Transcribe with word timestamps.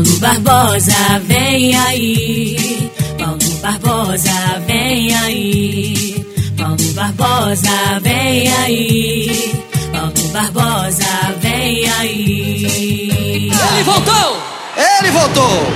Paulo 0.00 0.18
Barbosa, 0.18 1.20
vem 1.26 1.76
aí. 1.76 2.90
Paulo 3.18 3.38
Barbosa, 3.60 4.30
vem 4.66 5.14
aí. 5.14 6.26
Paulo 6.56 6.92
Barbosa, 6.94 8.00
vem 8.00 8.50
aí. 8.50 9.62
Paulo 9.92 10.28
Barbosa, 10.32 11.04
vem 11.42 11.86
aí. 11.98 13.50
Ele 13.50 13.82
voltou! 13.84 14.38
Ele 14.74 15.10
voltou! 15.10 15.66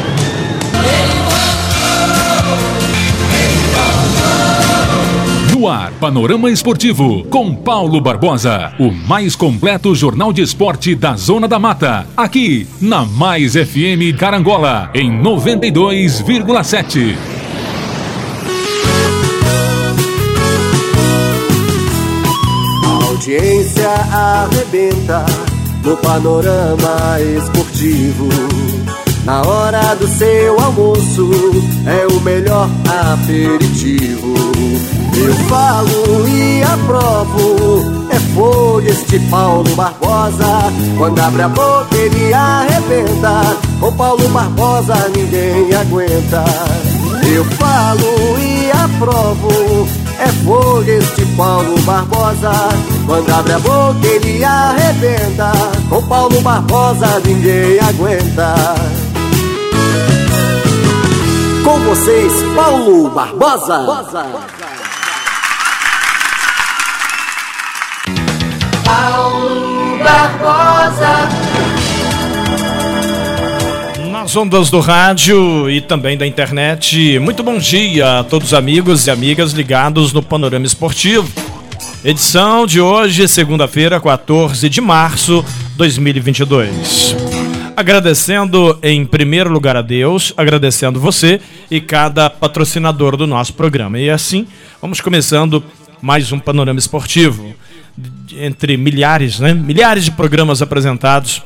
Ele 0.73 1.13
voltou! 1.13 1.24
Ar, 5.69 5.93
Panorama 6.01 6.51
Esportivo, 6.51 7.25
com 7.25 7.55
Paulo 7.55 8.01
Barbosa. 8.01 8.73
O 8.79 8.91
mais 8.91 9.35
completo 9.37 9.95
jornal 9.95 10.33
de 10.33 10.43
esporte 10.43 10.95
da 10.95 11.17
Zona 11.17 11.47
da 11.47 11.59
Mata. 11.59 12.07
Aqui, 12.17 12.67
na 12.81 13.05
Mais 13.05 13.55
FM 13.55 14.17
Carangola, 14.19 14.91
em 14.95 15.11
92,7. 15.23 17.17
A 22.85 23.05
audiência 23.07 23.91
arrebenta 23.91 25.27
no 25.85 25.97
panorama 25.99 27.21
esportivo. 27.39 28.29
Na 29.25 29.41
hora 29.41 29.95
do 29.95 30.07
seu 30.07 30.61
almoço 30.61 31.31
é 31.87 32.07
o 32.07 32.21
melhor 32.21 32.69
aperitivo. 33.13 34.35
Eu 35.17 35.33
falo 35.49 36.29
e 36.29 36.63
aprovo, 36.63 38.07
é 38.11 38.19
fogo 38.35 38.81
este 38.81 39.19
Paulo 39.31 39.69
Barbosa. 39.77 40.73
Quando 40.99 41.21
abre 41.21 41.43
a 41.43 41.49
boca 41.49 41.97
ele 41.97 42.35
arrebenta, 42.35 43.57
com 43.79 43.93
Paulo 43.93 44.29
Barbosa 44.29 44.95
ninguém 45.15 45.73
aguenta. 45.75 46.45
Eu 47.33 47.45
falo 47.57 48.39
e 48.39 48.71
aprovo, 48.73 49.89
é 50.19 50.29
fogo 50.45 50.83
este 50.83 51.25
Paulo 51.37 51.81
Barbosa. 51.83 52.53
Quando 53.07 53.31
abre 53.31 53.53
a 53.53 53.59
boca 53.61 54.07
ele 54.07 54.45
arrebenta, 54.45 55.53
com 55.89 56.03
Paulo 56.03 56.41
Barbosa 56.41 57.21
ninguém 57.25 57.79
aguenta. 57.79 58.55
Com 61.65 61.79
vocês, 61.81 62.33
Paulo 62.55 63.09
Barbosa. 63.09 64.64
Nas 74.11 74.37
ondas 74.37 74.71
do 74.71 74.81
rádio 74.81 75.71
e 75.71 75.81
também 75.81 76.17
da 76.17 76.27
internet, 76.27 77.19
muito 77.19 77.43
bom 77.43 77.59
dia 77.59 78.21
a 78.21 78.25
todos 78.25 78.49
os 78.49 78.55
amigos 78.55 79.07
e 79.07 79.11
amigas 79.11 79.53
ligados 79.53 80.13
no 80.13 80.23
Panorama 80.23 80.65
Esportivo. 80.65 81.29
Edição 82.05 82.67
de 82.67 82.81
hoje, 82.81 83.29
segunda-feira, 83.29 84.01
14 84.01 84.69
de 84.69 84.81
março 84.81 85.45
de 85.73 85.77
2022. 85.77 87.15
Agradecendo 87.77 88.79
em 88.83 89.05
primeiro 89.05 89.51
lugar 89.51 89.77
a 89.77 89.83
Deus, 89.83 90.33
agradecendo 90.37 90.99
você 90.99 91.41
e 91.71 91.81
cada 91.81 92.31
patrocinador 92.31 93.17
do 93.17 93.27
nosso 93.27 93.53
programa. 93.53 93.99
E 93.99 94.09
assim, 94.09 94.47
vamos 94.81 95.01
começando 95.01 95.63
mais 96.01 96.33
um 96.33 96.39
panorama 96.39 96.79
esportivo 96.79 97.55
entre 98.37 98.77
milhares, 98.77 99.39
né? 99.39 99.55
Milhares 99.55 100.05
de 100.05 100.11
programas 100.11 100.61
apresentados 100.61 101.43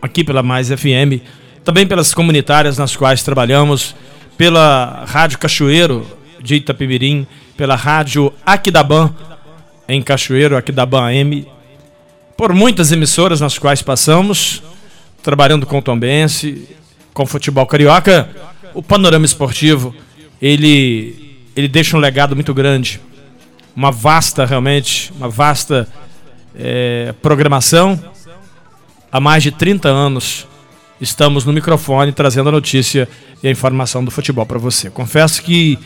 aqui 0.00 0.22
pela 0.22 0.42
Mais 0.42 0.68
FM, 0.68 1.20
também 1.64 1.86
pelas 1.86 2.14
comunitárias 2.14 2.78
nas 2.78 2.94
quais 2.94 3.22
trabalhamos, 3.22 3.94
pela 4.36 5.04
Rádio 5.06 5.38
Cachoeiro 5.38 6.06
de 6.40 6.56
Itapemirim, 6.56 7.26
pela 7.56 7.74
Rádio 7.74 8.32
Aquidaban 8.44 9.12
em 9.88 10.02
Cachoeiro, 10.02 10.56
Aquidaban 10.56 11.06
AM, 11.06 11.46
por 12.36 12.52
muitas 12.52 12.92
emissoras 12.92 13.40
nas 13.40 13.58
quais 13.58 13.82
passamos, 13.82 14.62
trabalhando 15.22 15.64
com 15.64 15.78
o 15.78 15.82
Tombense, 15.82 16.68
com 17.14 17.24
futebol 17.24 17.66
carioca, 17.66 18.28
o 18.74 18.82
panorama 18.82 19.24
esportivo, 19.24 19.94
ele, 20.40 21.38
ele 21.56 21.66
deixa 21.66 21.96
um 21.96 22.00
legado 22.00 22.34
muito 22.34 22.52
grande. 22.52 23.00
Uma 23.76 23.92
vasta, 23.92 24.46
realmente, 24.46 25.12
uma 25.16 25.28
vasta 25.28 25.86
é, 26.58 27.14
programação. 27.20 28.02
Há 29.12 29.20
mais 29.20 29.42
de 29.42 29.50
30 29.50 29.88
anos 29.88 30.48
estamos 31.00 31.44
no 31.44 31.52
microfone 31.52 32.10
trazendo 32.10 32.48
a 32.48 32.52
notícia 32.52 33.06
e 33.42 33.48
a 33.48 33.50
informação 33.50 34.02
do 34.04 34.10
futebol 34.10 34.46
para 34.46 34.58
você. 34.58 34.88
Confesso 34.88 35.42
que 35.42 35.78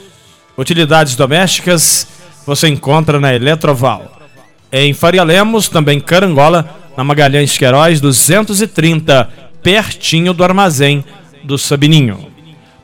utilidades 0.58 1.16
domésticas, 1.16 2.06
você 2.46 2.68
encontra 2.68 3.18
na 3.18 3.34
Eletroval 3.34 4.14
em 4.76 4.92
Faria 4.92 5.22
Lemos, 5.22 5.68
também 5.68 6.00
Carangola, 6.00 6.68
na 6.96 7.04
Magalhães 7.04 7.56
Queiroz 7.56 8.00
230, 8.00 9.30
pertinho 9.62 10.34
do 10.34 10.42
armazém 10.42 11.04
do 11.44 11.56
Sabininho. 11.56 12.26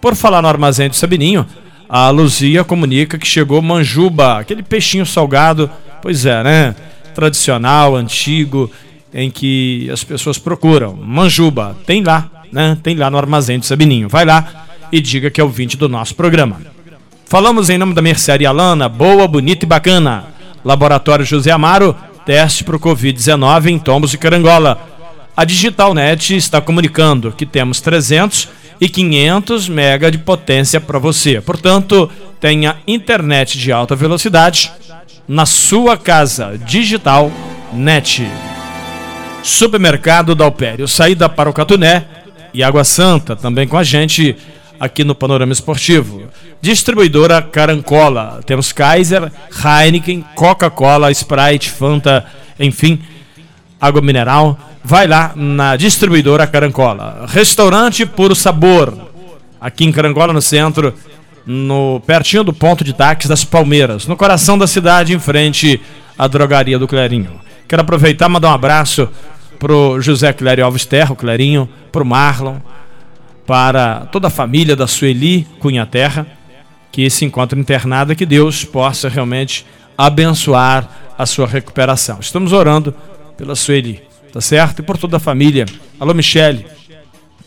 Por 0.00 0.14
falar 0.14 0.40
no 0.40 0.46
armazém 0.46 0.88
do 0.88 0.94
Sabininho, 0.94 1.44
a 1.90 2.08
Luzia 2.10 2.62
comunica 2.62 3.18
que 3.18 3.26
chegou 3.26 3.60
manjuba, 3.60 4.38
aquele 4.38 4.62
peixinho 4.62 5.04
salgado, 5.04 5.68
pois 6.00 6.24
é, 6.24 6.42
né? 6.44 6.76
Tradicional, 7.14 7.96
antigo, 7.96 8.70
em 9.12 9.28
que 9.28 9.90
as 9.92 10.04
pessoas 10.04 10.38
procuram. 10.38 10.94
Manjuba, 10.94 11.76
tem 11.84 12.00
lá, 12.00 12.30
né? 12.52 12.78
Tem 12.80 12.94
lá 12.94 13.10
no 13.10 13.18
armazém 13.18 13.58
do 13.58 13.66
Sabininho. 13.66 14.08
Vai 14.08 14.24
lá 14.24 14.66
e 14.92 15.00
diga 15.00 15.32
que 15.32 15.40
é 15.40 15.44
ouvinte 15.44 15.76
do 15.76 15.88
nosso 15.88 16.14
programa. 16.14 16.60
Falamos 17.26 17.68
em 17.68 17.76
nome 17.76 17.92
da 17.92 18.00
Mercearia 18.00 18.48
Alana, 18.48 18.88
boa, 18.88 19.26
bonita 19.26 19.64
e 19.64 19.68
bacana 19.68 20.26
Laboratório 20.64 21.24
José 21.24 21.50
Amaro, 21.50 21.96
teste 22.24 22.62
para 22.62 22.76
o 22.76 22.80
Covid-19 22.80 23.66
em 23.66 23.78
Tombos 23.78 24.14
e 24.14 24.18
Carangola. 24.18 24.78
A 25.36 25.44
Digitalnet 25.44 26.36
está 26.36 26.60
comunicando 26.60 27.32
que 27.32 27.46
temos 27.46 27.80
300 27.80 28.48
e 28.80 28.88
500 28.88 29.68
mega 29.68 30.10
de 30.10 30.18
potência 30.18 30.80
para 30.80 30.98
você. 30.98 31.40
Portanto, 31.40 32.10
tenha 32.40 32.76
internet 32.86 33.58
de 33.58 33.70
alta 33.70 33.94
velocidade 33.94 34.72
na 35.28 35.44
sua 35.44 35.96
casa. 35.96 36.58
Digital 36.66 37.30
Net. 37.72 38.26
Supermercado 39.42 40.34
Dalpério, 40.34 40.88
saída 40.88 41.28
para 41.28 41.48
o 41.48 41.52
Catuné 41.52 42.04
e 42.52 42.62
Água 42.62 42.84
Santa, 42.84 43.34
também 43.36 43.66
com 43.66 43.76
a 43.76 43.82
gente 43.82 44.36
aqui 44.78 45.04
no 45.04 45.14
Panorama 45.14 45.52
Esportivo. 45.52 46.24
Distribuidora 46.60 47.40
Carancola. 47.40 48.40
Temos 48.44 48.72
Kaiser, 48.72 49.30
Heineken, 49.64 50.24
Coca-Cola, 50.34 51.10
Sprite, 51.10 51.70
Fanta, 51.70 52.26
enfim, 52.58 53.00
água 53.80 54.02
mineral. 54.02 54.58
Vai 54.82 55.06
lá 55.06 55.32
na 55.36 55.76
distribuidora 55.76 56.46
Carancola. 56.46 57.26
Restaurante 57.28 58.06
Puro 58.06 58.34
Sabor. 58.34 58.96
Aqui 59.60 59.84
em 59.84 59.92
Carangola, 59.92 60.32
no 60.32 60.40
centro, 60.40 60.94
no 61.44 62.00
pertinho 62.06 62.42
do 62.42 62.52
ponto 62.52 62.82
de 62.82 62.94
táxi 62.94 63.28
das 63.28 63.44
Palmeiras, 63.44 64.06
no 64.06 64.16
coração 64.16 64.56
da 64.56 64.66
cidade, 64.66 65.14
em 65.14 65.18
frente 65.18 65.80
à 66.18 66.26
drogaria 66.26 66.78
do 66.78 66.88
Clerinho. 66.88 67.40
Quero 67.68 67.82
aproveitar 67.82 68.26
e 68.26 68.32
mandar 68.32 68.48
um 68.48 68.54
abraço 68.54 69.08
pro 69.58 70.00
José 70.00 70.32
Clério 70.32 70.64
Alves 70.64 70.86
Terra, 70.86 71.12
o 71.12 71.16
Clerinho, 71.16 71.68
pro 71.92 72.04
Marlon, 72.04 72.56
para 73.46 74.06
toda 74.12 74.28
a 74.28 74.30
família 74.30 74.74
da 74.74 74.86
Sueli 74.86 75.46
Cunha 75.58 75.84
Terra, 75.84 76.26
que 76.90 77.10
se 77.10 77.26
encontra 77.26 77.58
internada, 77.58 78.14
que 78.14 78.24
Deus 78.24 78.64
possa 78.64 79.08
realmente 79.10 79.66
abençoar 79.96 80.88
a 81.18 81.26
sua 81.26 81.46
recuperação. 81.46 82.18
Estamos 82.18 82.52
orando 82.52 82.94
pela 83.36 83.54
Sueli, 83.54 84.02
tá 84.32 84.40
certo? 84.40 84.80
E 84.80 84.82
por 84.82 84.96
toda 84.96 85.16
a 85.16 85.20
família. 85.20 85.66
Alô, 85.98 86.14
Michele. 86.14 86.66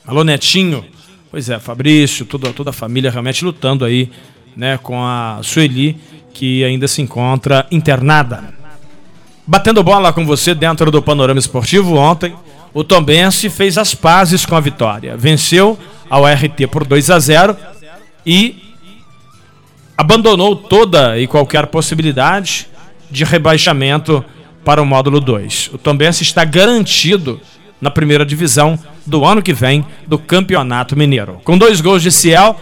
Alô, 0.06 0.24
Netinho. 0.24 0.86
Pois 1.32 1.50
é, 1.50 1.60
Fabrício, 1.60 2.26
toda, 2.26 2.54
toda 2.54 2.70
a 2.70 2.74
família 2.74 3.10
realmente 3.10 3.44
lutando 3.44 3.84
aí, 3.84 4.12
né, 4.56 4.78
com 4.78 5.04
a 5.04 5.40
Sueli, 5.42 5.98
que 6.34 6.64
ainda 6.64 6.88
se 6.88 7.02
encontra 7.02 7.66
internada. 7.72 8.54
Batendo 9.46 9.84
bola 9.84 10.14
com 10.14 10.26
você 10.26 10.54
dentro 10.54 10.92
do 10.92 11.02
panorama 11.02 11.40
esportivo 11.40 11.96
ontem, 11.96 12.36
o 12.74 12.84
Tombense 12.84 13.50
fez 13.50 13.78
as 13.78 13.96
pazes 13.96 14.46
com 14.46 14.56
a 14.56 14.60
vitória. 14.60 15.18
Venceu 15.18 15.78
ao 16.10 16.26
RT 16.26 16.68
por 16.72 16.86
2 16.86 17.10
a 17.10 17.20
0 17.20 17.58
e 18.26 18.76
abandonou 19.98 20.56
toda 20.56 21.20
e 21.20 21.28
qualquer 21.28 21.68
possibilidade 21.68 22.68
de 23.10 23.24
rebaixamento 23.24 24.24
para 24.64 24.82
o 24.82 24.86
módulo 24.86 25.20
2. 25.20 25.72
O 25.74 25.78
Tombense 25.78 26.24
está 26.24 26.44
garantido 26.46 27.40
na 27.82 27.92
primeira 27.92 28.26
divisão 28.26 28.80
do 29.06 29.26
ano 29.26 29.42
que 29.42 29.54
vem 29.54 29.86
do 30.08 30.18
Campeonato 30.18 30.96
Mineiro. 30.96 31.42
Com 31.44 31.58
dois 31.58 31.82
gols 31.82 32.02
de 32.02 32.12
Ciel, 32.12 32.60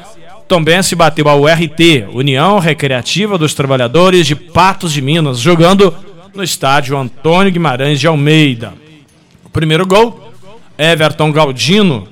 Tombense 0.48 0.96
bateu 0.96 1.30
ao 1.30 1.46
RT, 1.46 2.08
União 2.14 2.60
Recreativa 2.60 3.38
dos 3.38 3.54
Trabalhadores 3.54 4.26
de 4.26 4.36
Patos 4.36 4.92
de 4.92 5.02
Minas, 5.02 5.40
jogando 5.40 5.96
no 6.34 6.44
estádio 6.44 6.98
Antônio 6.98 7.52
Guimarães 7.52 8.00
de 8.00 8.08
Almeida. 8.08 8.74
O 9.46 9.50
primeiro 9.50 9.86
gol, 9.86 10.34
Everton 10.78 11.32
Galdino 11.32 12.08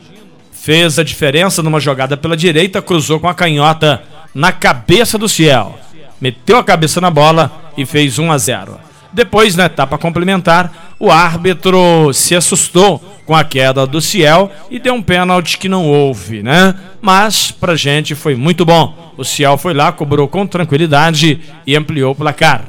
fez 0.52 1.00
a 1.00 1.04
diferença 1.04 1.64
numa 1.64 1.80
jogada 1.80 2.16
pela 2.16 2.38
direita, 2.38 2.82
cruzou 2.82 3.20
com 3.20 3.28
a 3.28 3.34
canhota 3.34 4.04
na 4.36 4.52
cabeça 4.52 5.18
do 5.18 5.28
Ciel. 5.28 5.80
Meteu 6.22 6.58
a 6.58 6.64
cabeça 6.64 7.02
na 7.02 7.10
bola 7.10 7.72
e 7.76 7.86
fez 7.86 8.20
1 8.20 8.32
a 8.32 8.38
0. 8.38 8.89
Depois, 9.12 9.56
na 9.56 9.66
etapa 9.66 9.98
complementar, 9.98 10.96
o 11.00 11.10
árbitro 11.12 12.14
se 12.14 12.36
assustou 12.36 13.04
com 13.26 13.36
a 13.36 13.44
queda 13.44 13.86
do 13.86 14.02
Ciel 14.02 14.52
e 14.70 14.80
deu 14.80 14.94
um 14.94 15.02
pênalti 15.02 15.58
que 15.58 15.70
não 15.70 15.86
houve, 15.86 16.44
né? 16.44 16.76
Mas 17.02 17.52
pra 17.52 17.76
gente 17.76 18.16
foi 18.16 18.36
muito 18.36 18.66
bom. 18.66 19.14
O 19.18 19.24
Ciel 19.24 19.58
foi 19.58 19.74
lá, 19.74 19.92
cobrou 19.92 20.28
com 20.28 20.46
tranquilidade 20.46 21.40
e 21.66 21.76
ampliou 21.76 22.12
o 22.12 22.16
placar. 22.16 22.64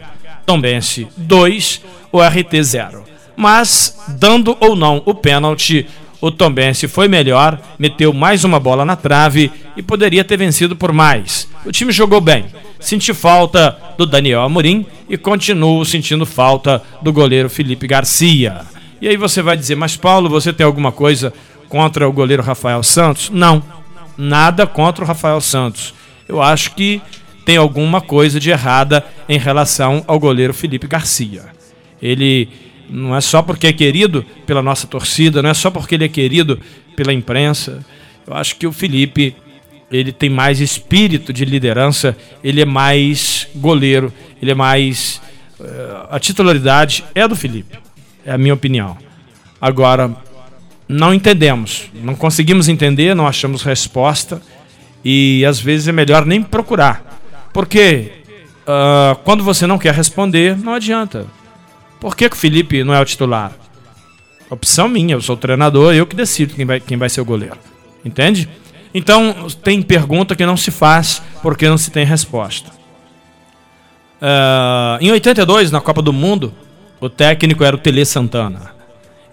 Tombense 0.47 1.07
2, 1.17 1.83
o 2.11 2.21
RT 2.21 2.63
0. 2.63 3.05
Mas, 3.37 3.99
dando 4.09 4.57
ou 4.61 4.75
não 4.75 5.03
o 5.07 5.15
pênalti, 5.15 5.87
o 6.21 6.31
Tombense 6.31 6.87
foi 6.87 7.09
melhor, 7.09 7.59
meteu 7.79 8.13
mais 8.13 8.45
uma 8.45 8.61
bola 8.61 8.85
na 8.85 8.97
trave 8.97 9.51
e 9.77 9.83
poderia 9.83 10.25
ter 10.25 10.37
vencido 10.37 10.77
por 10.77 10.93
mais. 10.93 11.49
O 11.65 11.73
time 11.73 11.93
jogou 11.93 12.21
bem. 12.21 12.47
Senti 12.81 13.12
falta 13.12 13.77
do 13.99 14.06
Daniel 14.06 14.41
Amorim 14.41 14.87
e 15.09 15.19
continuo 15.19 15.85
sentindo 15.85 16.25
falta 16.25 16.82
do 17.03 17.12
goleiro 17.12 17.50
Felipe 17.50 17.87
Garcia. 17.87 18.62
E 19.00 19.06
aí 19.06 19.17
você 19.17 19.43
vai 19.43 19.56
dizer, 19.56 19.77
mas 19.77 19.97
Paulo, 19.97 20.29
você 20.29 20.53
tem 20.53 20.65
alguma 20.65 20.91
coisa 20.91 21.32
contra 21.69 22.09
o 22.09 22.12
goleiro 22.12 22.43
Rafael 22.43 22.82
Santos? 22.82 23.31
Não, 23.31 23.62
nada 24.17 24.67
contra 24.67 25.05
o 25.05 25.06
Rafael 25.06 25.41
Santos. 25.41 25.94
Eu 26.27 26.41
acho 26.41 26.75
que 26.75 27.03
tem 27.44 27.56
alguma 27.56 28.00
coisa 28.00 28.41
de 28.41 28.50
errada 28.50 29.05
em 29.29 29.38
relação 29.38 30.03
ao 30.06 30.19
goleiro 30.19 30.55
Felipe 30.55 30.87
Garcia. 30.87 31.47
Ele 32.00 32.49
não 32.88 33.15
é 33.15 33.21
só 33.21 33.43
porque 33.43 33.67
é 33.67 33.73
querido 33.73 34.25
pela 34.47 34.62
nossa 34.62 34.87
torcida, 34.87 35.43
não 35.43 35.50
é 35.50 35.55
só 35.55 35.71
porque 35.71 35.94
ele 35.94 36.05
é 36.05 36.09
querido 36.09 36.59
pela 36.97 37.12
imprensa. 37.12 37.85
Eu 38.27 38.35
acho 38.35 38.56
que 38.56 38.67
o 38.67 38.73
Felipe 38.73 39.35
ele 39.91 40.13
tem 40.13 40.31
mais 40.31 40.61
espírito 40.61 41.33
de 41.33 41.45
liderança, 41.45 42.17
ele 42.45 42.61
é 42.61 42.65
mais 42.65 43.49
goleiro, 43.55 44.13
ele 44.41 44.51
é 44.51 44.55
mais. 44.55 45.21
Uh, 45.59 46.07
a 46.11 46.19
titularidade 46.19 47.05
é 47.15 47.27
do 47.27 47.37
Felipe, 47.37 47.79
é 48.25 48.33
a 48.33 48.39
minha 48.39 48.55
opinião. 48.55 48.97
Agora, 49.61 50.15
não 50.89 51.13
entendemos, 51.13 51.91
não 51.95 52.15
conseguimos 52.15 52.69
entender, 52.69 53.15
não 53.15 53.27
achamos 53.27 53.63
resposta 53.63 54.41
e 55.05 55.45
às 55.45 55.61
vezes 55.61 55.89
é 55.89 55.93
melhor 55.93 56.25
nem 56.25 56.43
procurar. 56.43 57.21
Porque 57.53 58.13
uh, 58.63 59.17
quando 59.25 59.45
você 59.45 59.67
não 59.67 59.79
quer 59.79 59.95
responder, 59.95 60.57
não 60.57 60.75
adianta. 60.75 61.27
Por 62.01 62.17
que, 62.17 62.29
que 62.29 62.37
o 62.37 62.39
Felipe 62.39 62.83
não 62.83 62.95
é 62.95 63.01
o 63.01 63.05
titular? 63.05 63.53
Opção 64.49 64.89
minha, 64.89 65.15
eu 65.15 65.21
sou 65.21 65.37
o 65.37 65.39
treinador, 65.39 65.95
eu 65.95 66.07
que 66.07 66.17
decido 66.17 66.55
quem 66.55 66.65
vai, 66.65 66.81
quem 66.81 66.97
vai 66.97 67.09
ser 67.09 67.21
o 67.21 67.25
goleiro. 67.25 67.59
Entende? 68.05 68.49
Então, 68.93 69.47
tem 69.63 69.81
pergunta 69.83 70.35
que 70.35 70.45
não 70.45 70.57
se 70.57 70.71
faz 70.71 71.23
porque 71.43 71.69
não 71.69 71.79
se 71.79 71.91
tem 71.91 72.05
resposta. 72.05 72.71
Uh, 74.21 74.99
em 75.01 75.11
82, 75.11 75.71
na 75.71 75.81
Copa 75.81 76.03
do 76.03 76.13
Mundo, 76.13 76.53
o 77.01 77.09
técnico 77.09 77.65
era 77.65 77.75
o 77.75 77.79
Tele 77.79 78.05
Santana. 78.05 78.75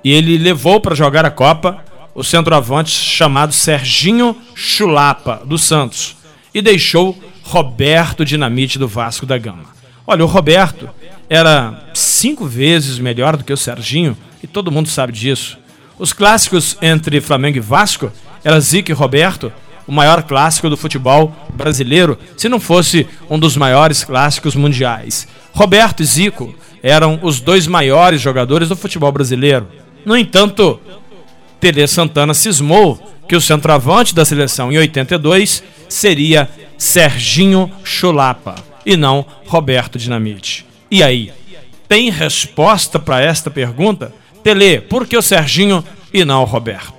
E 0.04 0.12
ele 0.12 0.38
levou 0.38 0.80
para 0.80 0.96
jogar 0.96 1.26
a 1.26 1.32
Copa 1.32 1.84
o 2.16 2.24
centroavante 2.24 2.90
chamado 2.90 3.54
Serginho 3.54 4.36
Chulapa, 4.56 5.42
do 5.46 5.58
Santos. 5.58 6.16
E 6.54 6.62
deixou 6.62 7.18
Roberto 7.44 8.26
Dinamite 8.26 8.80
do 8.80 8.88
Vasco 8.88 9.26
da 9.26 9.38
Gama. 9.38 9.66
Olha, 10.06 10.24
o 10.24 10.28
Roberto 10.28 10.90
era 11.30 11.84
cinco 11.94 12.46
vezes 12.46 12.98
melhor 12.98 13.36
do 13.36 13.44
que 13.44 13.52
o 13.52 13.58
Serginho, 13.58 14.18
e 14.42 14.48
todo 14.48 14.72
mundo 14.72 14.88
sabe 14.88 15.12
disso. 15.12 15.58
Os 16.00 16.14
clássicos 16.14 16.78
entre 16.82 17.20
Flamengo 17.20 17.58
e 17.58 17.62
Vasco 17.62 18.12
era 18.44 18.60
Zico 18.60 18.92
e 18.92 18.94
Roberto, 18.94 19.52
o 19.88 19.92
maior 19.92 20.24
clássico 20.24 20.70
do 20.70 20.78
futebol 20.78 21.34
brasileiro, 21.54 22.18
se 22.36 22.50
não 22.50 22.60
fosse 22.60 23.08
um 23.30 23.40
dos 23.40 23.56
maiores 23.56 24.04
clássicos 24.04 24.56
mundiais. 24.56 25.28
Roberto 25.54 26.04
e 26.04 26.06
Zico 26.06 26.54
eram 26.84 27.20
os 27.24 27.40
dois 27.40 27.68
maiores 27.68 28.22
jogadores 28.22 28.70
do 28.70 28.76
futebol 28.76 29.12
brasileiro. 29.12 29.68
No 30.06 30.16
entanto, 30.16 30.80
Tele 31.60 31.88
Santana 31.88 32.34
cismou 32.34 32.98
que 33.28 33.36
o 33.36 33.42
centroavante 33.42 34.16
da 34.16 34.24
seleção 34.24 34.72
em 34.72 34.78
82 34.78 35.64
seria 35.90 36.50
Serginho 36.78 37.72
Chulapa 37.84 38.56
e 38.86 38.96
não 38.96 39.26
Roberto 39.46 39.98
Dinamite. 39.98 40.66
E 40.90 41.04
aí, 41.04 41.32
tem 41.88 42.10
resposta 42.10 43.00
para 43.00 43.22
esta 43.22 43.50
pergunta? 43.50 44.14
Tele, 44.44 44.80
por 44.80 45.06
que 45.06 45.18
o 45.18 45.22
Serginho 45.22 45.84
e 46.14 46.24
não 46.24 46.42
o 46.42 46.46
Roberto? 46.46 46.97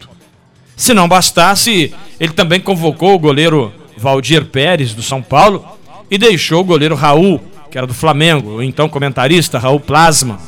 Se 0.79 0.95
não 0.95 1.09
bastasse, 1.09 1.93
ele 2.21 2.33
também 2.33 2.61
convocou 2.61 3.13
o 3.13 3.19
goleiro 3.19 3.73
Valdir 3.97 4.45
Pérez, 4.47 4.95
do 4.95 5.03
São 5.03 5.21
Paulo, 5.21 5.67
e 6.09 6.17
deixou 6.17 6.61
o 6.61 6.65
goleiro 6.65 6.95
Raul, 6.95 7.43
que 7.69 7.77
era 7.77 7.87
do 7.87 7.93
Flamengo, 7.93 8.53
o 8.53 8.63
então 8.63 8.89
comentarista 8.89 9.59
Raul 9.59 9.81
Plasma. 9.81 10.39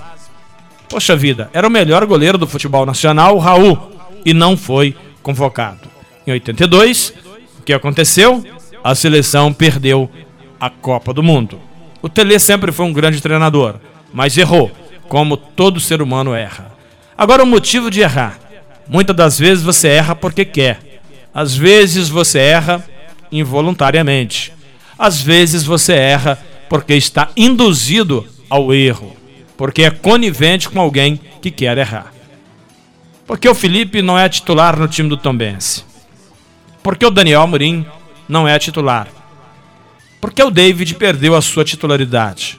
Poxa 0.89 1.17
vida, 1.17 1.51
era 1.53 1.67
o 1.67 1.71
melhor 1.71 2.07
goleiro 2.07 2.39
do 2.39 2.47
futebol 2.47 2.87
nacional, 2.87 3.39
Raul, 3.39 3.77
e 4.25 4.33
não 4.33 4.57
foi 4.57 4.95
convocado. 5.21 5.89
Em 6.25 6.31
82, 6.31 7.13
o 7.59 7.63
que 7.63 7.73
aconteceu? 7.73 8.45
A 8.85 8.95
seleção 8.95 9.53
perdeu 9.53 10.09
a 10.61 10.71
Copa 10.71 11.13
do 11.13 11.25
Mundo. 11.25 11.61
O 12.01 12.09
Tele 12.09 12.39
sempre 12.39 12.71
foi 12.71 12.87
um 12.87 12.93
grande 12.93 13.21
treinador, 13.21 13.81
mas 14.13 14.39
errou, 14.39 14.71
como 15.09 15.37
todo 15.37 15.81
ser 15.81 16.01
humano 16.01 16.35
erra. 16.35 16.71
Agora, 17.19 17.43
o 17.43 17.47
motivo 17.47 17.91
de 17.91 18.01
errar. 18.01 18.39
Muitas 18.91 19.15
das 19.15 19.39
vezes 19.39 19.63
você 19.63 19.87
erra 19.87 20.17
porque 20.17 20.45
quer. 20.45 21.01
Às 21.33 21.55
vezes 21.55 22.09
você 22.09 22.41
erra 22.41 22.85
involuntariamente. 23.31 24.53
Às 24.99 25.23
vezes 25.23 25.63
você 25.63 25.93
erra 25.93 26.37
porque 26.69 26.95
está 26.95 27.31
induzido 27.37 28.27
ao 28.49 28.75
erro, 28.75 29.17
porque 29.57 29.85
é 29.85 29.91
conivente 29.91 30.69
com 30.69 30.81
alguém 30.81 31.21
que 31.41 31.53
quer 31.53 31.79
errar. 31.79 32.13
Porque 33.29 33.49
o 33.49 33.55
Felipe 33.55 34.03
não 34.03 34.19
é 34.19 34.29
titular 34.29 34.77
no 34.77 34.89
time 34.89 35.09
do 35.09 35.17
Tombense? 35.17 35.85
Porque 36.83 37.07
o 37.07 37.13
Daniel 37.13 37.43
Amorim 37.43 37.87
não 38.29 38.49
é 38.49 38.59
titular? 38.59 39.07
Porque 40.21 40.43
o 40.43 40.51
David 40.51 40.97
perdeu 40.97 41.37
a 41.37 41.41
sua 41.41 41.65
titularidade. 41.65 42.59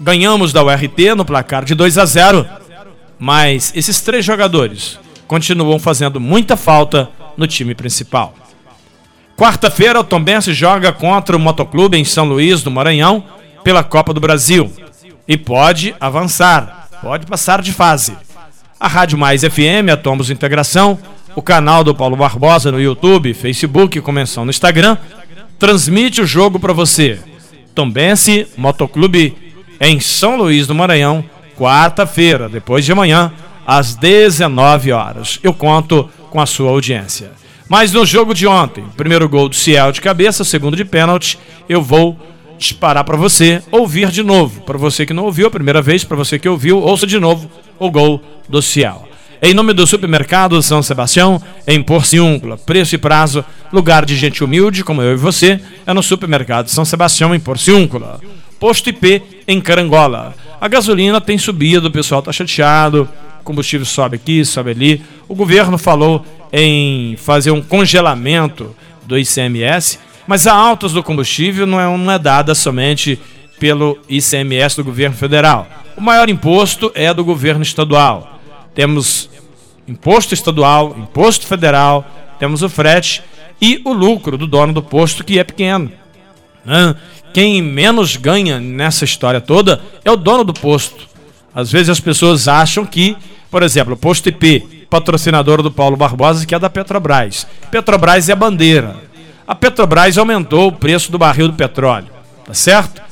Ganhamos 0.00 0.52
da 0.52 0.64
URT 0.64 1.14
no 1.16 1.24
placar 1.24 1.64
de 1.64 1.76
2 1.76 1.98
a 1.98 2.04
0, 2.04 2.63
mas 3.18 3.72
esses 3.74 4.00
três 4.00 4.24
jogadores 4.24 4.98
continuam 5.26 5.78
fazendo 5.78 6.20
muita 6.20 6.56
falta 6.56 7.08
no 7.36 7.46
time 7.46 7.74
principal. 7.74 8.34
Quarta-feira, 9.36 9.98
o 9.98 10.04
Tombense 10.04 10.52
joga 10.52 10.92
contra 10.92 11.36
o 11.36 11.40
Motoclube 11.40 11.96
em 11.96 12.04
São 12.04 12.24
Luís, 12.24 12.62
do 12.62 12.70
Maranhão, 12.70 13.24
pela 13.64 13.82
Copa 13.82 14.14
do 14.14 14.20
Brasil. 14.20 14.70
E 15.26 15.36
pode 15.36 15.94
avançar, 15.98 16.88
pode 17.02 17.26
passar 17.26 17.60
de 17.60 17.72
fase. 17.72 18.16
A 18.78 18.86
Rádio 18.86 19.18
Mais 19.18 19.42
FM, 19.42 19.90
a 19.92 19.96
Tomos 19.96 20.30
Integração, 20.30 20.98
o 21.34 21.42
canal 21.42 21.82
do 21.82 21.94
Paulo 21.94 22.16
Barbosa 22.16 22.70
no 22.70 22.80
YouTube, 22.80 23.34
Facebook, 23.34 24.00
Convenção 24.00 24.44
no 24.44 24.50
Instagram 24.50 24.96
transmite 25.58 26.20
o 26.20 26.26
jogo 26.26 26.58
para 26.58 26.72
você. 26.72 27.18
Tombense 27.74 28.46
Motoclube 28.56 29.34
em 29.80 29.98
São 30.00 30.36
Luís 30.36 30.66
do 30.66 30.74
Maranhão, 30.74 31.24
quarta-feira, 31.56 32.48
depois 32.48 32.84
de 32.84 32.92
amanhã, 32.92 33.32
às 33.66 33.94
19 33.94 34.92
horas. 34.92 35.38
Eu 35.42 35.52
conto 35.52 36.08
com 36.30 36.40
a 36.40 36.46
sua 36.46 36.70
audiência. 36.70 37.32
Mas 37.68 37.92
no 37.92 38.04
jogo 38.04 38.34
de 38.34 38.46
ontem, 38.46 38.84
primeiro 38.96 39.28
gol 39.28 39.48
do 39.48 39.54
Ciel 39.54 39.90
de 39.90 40.00
cabeça, 40.00 40.44
segundo 40.44 40.76
de 40.76 40.84
pênalti, 40.84 41.38
eu 41.68 41.80
vou 41.80 42.18
disparar 42.58 43.04
para 43.04 43.16
você 43.16 43.62
ouvir 43.70 44.10
de 44.10 44.22
novo. 44.22 44.60
Para 44.62 44.78
você 44.78 45.06
que 45.06 45.14
não 45.14 45.24
ouviu 45.24 45.46
a 45.46 45.50
primeira 45.50 45.80
vez, 45.80 46.04
para 46.04 46.16
você 46.16 46.38
que 46.38 46.48
ouviu, 46.48 46.78
ouça 46.78 47.06
de 47.06 47.18
novo 47.18 47.50
o 47.78 47.90
gol 47.90 48.22
do 48.48 48.60
Ciel. 48.60 49.08
Em 49.42 49.52
nome 49.52 49.72
do 49.72 49.86
supermercado 49.86 50.62
São 50.62 50.82
Sebastião, 50.82 51.42
em 51.66 51.82
Porciúncula, 51.82 52.56
preço 52.56 52.94
e 52.94 52.98
prazo, 52.98 53.44
lugar 53.72 54.04
de 54.04 54.16
gente 54.16 54.42
humilde 54.42 54.84
como 54.84 55.02
eu 55.02 55.12
e 55.12 55.16
você, 55.16 55.60
é 55.86 55.92
no 55.92 56.02
supermercado 56.02 56.68
São 56.68 56.84
Sebastião, 56.84 57.34
em 57.34 57.40
Porciúncula. 57.40 58.20
Posto 58.58 58.88
IP 58.88 59.22
em 59.46 59.60
Carangola. 59.60 60.34
A 60.60 60.68
gasolina 60.68 61.20
tem 61.20 61.36
subido, 61.38 61.88
o 61.88 61.90
pessoal 61.90 62.20
está 62.20 62.32
chateado, 62.32 63.08
combustível 63.42 63.86
sobe 63.86 64.16
aqui, 64.16 64.44
sobe 64.44 64.70
ali. 64.70 65.02
O 65.28 65.34
governo 65.34 65.76
falou 65.76 66.24
em 66.52 67.16
fazer 67.16 67.50
um 67.50 67.60
congelamento 67.60 68.74
do 69.04 69.18
ICMS, 69.18 69.98
mas 70.26 70.46
a 70.46 70.54
altas 70.54 70.92
do 70.92 71.02
combustível 71.02 71.66
não 71.66 71.80
é, 71.80 71.96
não 71.96 72.10
é 72.10 72.18
dada 72.18 72.54
somente 72.54 73.18
pelo 73.58 73.98
ICMS 74.08 74.76
do 74.76 74.84
governo 74.84 75.16
federal. 75.16 75.66
O 75.96 76.00
maior 76.00 76.28
imposto 76.28 76.90
é 76.94 77.12
do 77.12 77.24
governo 77.24 77.62
estadual. 77.62 78.40
Temos 78.74 79.30
imposto 79.86 80.34
estadual, 80.34 80.96
imposto 80.98 81.46
federal, 81.46 82.04
temos 82.38 82.62
o 82.62 82.68
frete 82.68 83.22
e 83.60 83.80
o 83.84 83.92
lucro 83.92 84.36
do 84.36 84.46
dono 84.46 84.72
do 84.72 84.82
posto, 84.82 85.22
que 85.22 85.38
é 85.38 85.44
pequeno. 85.44 85.92
Quem 87.34 87.60
menos 87.60 88.14
ganha 88.14 88.60
nessa 88.60 89.04
história 89.04 89.40
toda 89.40 89.80
é 90.04 90.10
o 90.10 90.16
dono 90.16 90.44
do 90.44 90.54
posto. 90.54 91.08
Às 91.52 91.72
vezes 91.72 91.88
as 91.88 91.98
pessoas 91.98 92.46
acham 92.46 92.86
que, 92.86 93.16
por 93.50 93.64
exemplo, 93.64 93.94
o 93.94 93.96
posto 93.96 94.28
IP, 94.28 94.86
patrocinador 94.88 95.60
do 95.60 95.68
Paulo 95.68 95.96
Barbosa, 95.96 96.46
que 96.46 96.54
é 96.54 96.58
da 96.60 96.70
Petrobras. 96.70 97.44
Petrobras 97.72 98.28
é 98.28 98.32
a 98.32 98.36
bandeira. 98.36 98.94
A 99.48 99.52
Petrobras 99.52 100.16
aumentou 100.16 100.68
o 100.68 100.72
preço 100.72 101.10
do 101.10 101.18
barril 101.18 101.48
do 101.48 101.54
petróleo, 101.54 102.06
tá 102.46 102.54
certo? 102.54 103.02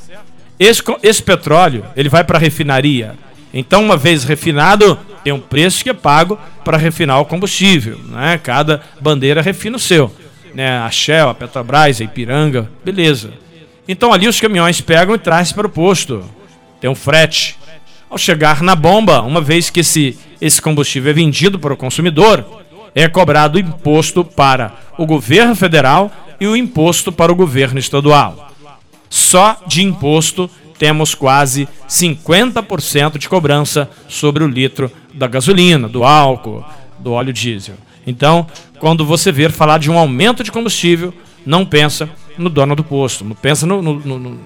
Esse, 0.56 0.80
esse 1.02 1.20
petróleo, 1.20 1.84
ele 1.96 2.08
vai 2.08 2.22
para 2.22 2.38
a 2.38 2.40
refinaria. 2.40 3.16
Então, 3.52 3.82
uma 3.82 3.96
vez 3.96 4.22
refinado, 4.22 4.96
tem 5.24 5.32
um 5.32 5.40
preço 5.40 5.82
que 5.82 5.90
é 5.90 5.94
pago 5.94 6.38
para 6.64 6.78
refinar 6.78 7.20
o 7.20 7.24
combustível. 7.24 7.98
Né? 7.98 8.38
Cada 8.40 8.82
bandeira 9.00 9.42
refina 9.42 9.76
o 9.76 9.80
seu. 9.80 10.14
Né? 10.54 10.78
A 10.78 10.90
Shell, 10.92 11.28
a 11.28 11.34
Petrobras, 11.34 12.00
a 12.00 12.04
Ipiranga, 12.04 12.70
beleza. 12.84 13.41
Então 13.86 14.12
ali 14.12 14.28
os 14.28 14.40
caminhões 14.40 14.80
pegam 14.80 15.14
e 15.14 15.18
trazem 15.18 15.54
para 15.54 15.66
o 15.66 15.70
posto. 15.70 16.24
Tem 16.80 16.88
um 16.88 16.94
frete. 16.94 17.58
Ao 18.08 18.18
chegar 18.18 18.62
na 18.62 18.76
bomba, 18.76 19.22
uma 19.22 19.40
vez 19.40 19.70
que 19.70 19.80
esse, 19.80 20.18
esse 20.40 20.60
combustível 20.60 21.10
é 21.10 21.14
vendido 21.14 21.58
para 21.58 21.72
o 21.72 21.76
consumidor, 21.76 22.44
é 22.94 23.08
cobrado 23.08 23.58
imposto 23.58 24.22
para 24.22 24.74
o 24.98 25.06
governo 25.06 25.54
federal 25.54 26.10
e 26.38 26.46
o 26.46 26.54
imposto 26.54 27.10
para 27.10 27.32
o 27.32 27.34
governo 27.34 27.78
estadual. 27.78 28.50
Só 29.08 29.56
de 29.66 29.82
imposto 29.82 30.50
temos 30.78 31.14
quase 31.14 31.68
50% 31.88 33.16
de 33.16 33.28
cobrança 33.28 33.88
sobre 34.08 34.42
o 34.42 34.48
litro 34.48 34.90
da 35.14 35.26
gasolina, 35.26 35.88
do 35.88 36.04
álcool, 36.04 36.64
do 36.98 37.12
óleo 37.12 37.32
diesel. 37.32 37.76
Então, 38.06 38.46
quando 38.78 39.06
você 39.06 39.30
ver 39.30 39.52
falar 39.52 39.78
de 39.78 39.90
um 39.90 39.96
aumento 39.96 40.42
de 40.42 40.50
combustível, 40.50 41.14
não 41.46 41.64
pensa 41.64 42.10
no 42.38 42.48
dono 42.48 42.74
do 42.74 42.84
posto, 42.84 43.24
pensa 43.40 43.66
no, 43.66 43.82
no, 43.82 44.00
no, 44.00 44.38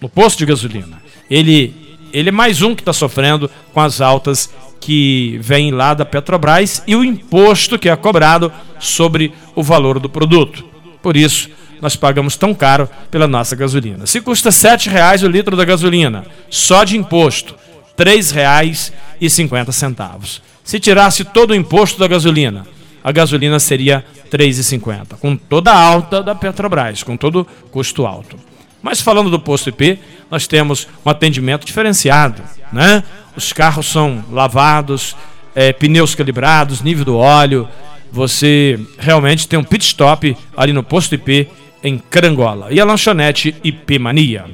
no 0.00 0.08
posto 0.08 0.38
de 0.38 0.46
gasolina. 0.46 1.02
Ele, 1.30 1.98
ele 2.12 2.28
é 2.28 2.32
mais 2.32 2.62
um 2.62 2.74
que 2.74 2.82
está 2.82 2.92
sofrendo 2.92 3.50
com 3.72 3.80
as 3.80 4.00
altas 4.00 4.52
que 4.80 5.38
vêm 5.42 5.70
lá 5.70 5.94
da 5.94 6.04
Petrobras 6.04 6.82
e 6.86 6.94
o 6.94 7.04
imposto 7.04 7.78
que 7.78 7.88
é 7.88 7.96
cobrado 7.96 8.52
sobre 8.78 9.32
o 9.54 9.62
valor 9.62 9.98
do 9.98 10.08
produto. 10.08 10.64
Por 11.02 11.16
isso, 11.16 11.50
nós 11.80 11.96
pagamos 11.96 12.36
tão 12.36 12.54
caro 12.54 12.88
pela 13.10 13.26
nossa 13.26 13.56
gasolina. 13.56 14.06
Se 14.06 14.20
custa 14.20 14.50
R$ 14.50 14.90
reais 14.90 15.22
o 15.22 15.28
litro 15.28 15.56
da 15.56 15.64
gasolina, 15.64 16.26
só 16.50 16.84
de 16.84 16.96
imposto, 16.96 17.54
R$ 17.96 18.04
3,50. 18.04 20.40
Se 20.64 20.78
tirasse 20.78 21.24
todo 21.24 21.52
o 21.52 21.54
imposto 21.54 21.98
da 21.98 22.06
gasolina, 22.06 22.66
a 23.08 23.12
gasolina 23.12 23.58
seria 23.58 24.04
R$ 24.30 24.38
3,50, 24.38 25.18
com 25.18 25.34
toda 25.34 25.72
a 25.72 25.80
alta 25.80 26.22
da 26.22 26.34
Petrobras, 26.34 27.02
com 27.02 27.16
todo 27.16 27.46
custo 27.70 28.04
alto. 28.04 28.36
Mas 28.82 29.00
falando 29.00 29.30
do 29.30 29.40
posto 29.40 29.70
IP, 29.70 29.98
nós 30.30 30.46
temos 30.46 30.86
um 31.06 31.08
atendimento 31.08 31.64
diferenciado, 31.64 32.42
né? 32.70 33.02
Os 33.34 33.50
carros 33.50 33.86
são 33.86 34.22
lavados, 34.30 35.16
é, 35.54 35.72
pneus 35.72 36.14
calibrados, 36.14 36.82
nível 36.82 37.06
do 37.06 37.16
óleo. 37.16 37.66
Você 38.12 38.78
realmente 38.98 39.48
tem 39.48 39.58
um 39.58 39.64
pit 39.64 39.86
stop 39.86 40.36
ali 40.54 40.74
no 40.74 40.82
posto 40.82 41.14
IP 41.14 41.48
em 41.82 41.96
Carangola. 41.96 42.66
E 42.70 42.78
a 42.78 42.84
lanchonete 42.84 43.56
IP 43.64 43.98
Mania. 43.98 44.44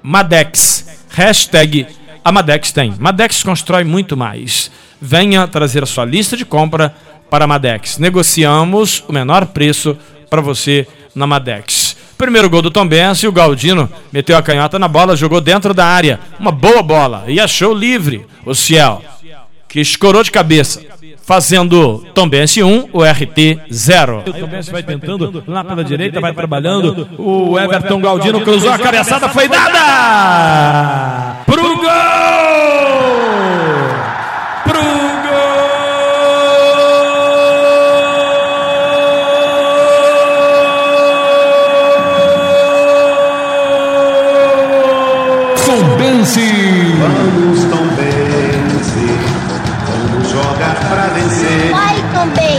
Madex. 0.00 1.02
Hashtag 1.10 1.88
a 2.24 2.30
Madex 2.30 2.70
tem. 2.70 2.94
Madex 3.00 3.42
constrói 3.42 3.82
muito 3.82 4.16
mais. 4.16 4.70
Venha 5.00 5.48
trazer 5.48 5.82
a 5.82 5.86
sua 5.86 6.04
lista 6.04 6.36
de 6.36 6.44
compra 6.44 6.94
para 7.34 7.46
a 7.46 7.48
Madex. 7.48 7.98
Negociamos 7.98 9.02
o 9.08 9.12
menor 9.12 9.46
preço 9.46 9.98
para 10.30 10.40
você 10.40 10.86
na 11.16 11.26
Madex. 11.26 11.96
Primeiro 12.16 12.48
gol 12.48 12.62
do 12.62 12.70
Tom 12.70 12.86
Benz 12.86 13.24
e 13.24 13.26
o 13.26 13.32
Galdino 13.32 13.90
meteu 14.12 14.36
a 14.36 14.42
canhota 14.42 14.78
na 14.78 14.86
bola, 14.86 15.16
jogou 15.16 15.40
dentro 15.40 15.74
da 15.74 15.84
área. 15.84 16.20
Uma 16.38 16.52
boa 16.52 16.80
bola 16.80 17.24
e 17.26 17.40
achou 17.40 17.74
livre 17.74 18.24
o 18.46 18.54
Ciel, 18.54 19.02
que 19.66 19.80
escorou 19.80 20.22
de 20.22 20.30
cabeça 20.30 20.80
fazendo 21.24 22.06
Tombense 22.14 22.62
1, 22.62 22.90
o 22.92 23.02
RT 23.02 23.58
0. 23.68 24.22
O 24.28 24.32
Tombense 24.32 24.70
vai 24.70 24.84
tentando 24.84 25.42
lá 25.44 25.64
pela 25.64 25.82
direita, 25.82 26.20
vai 26.20 26.32
trabalhando. 26.32 27.08
O 27.18 27.58
Everton 27.58 28.00
Galdino 28.00 28.42
cruzou 28.42 28.70
a 28.70 28.78
cabeçada, 28.78 29.28
foi 29.28 29.48
dada 29.48 31.42
pro 31.46 31.76
gol! 31.78 33.83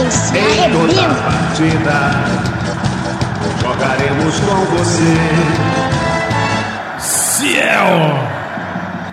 Tombense, 0.05 0.37
Em 0.37 0.71
toda 0.71 1.15
partida, 1.15 2.11
jogaremos 3.61 4.39
com 4.39 4.65
você. 4.77 5.17
Ciel! 6.99 8.35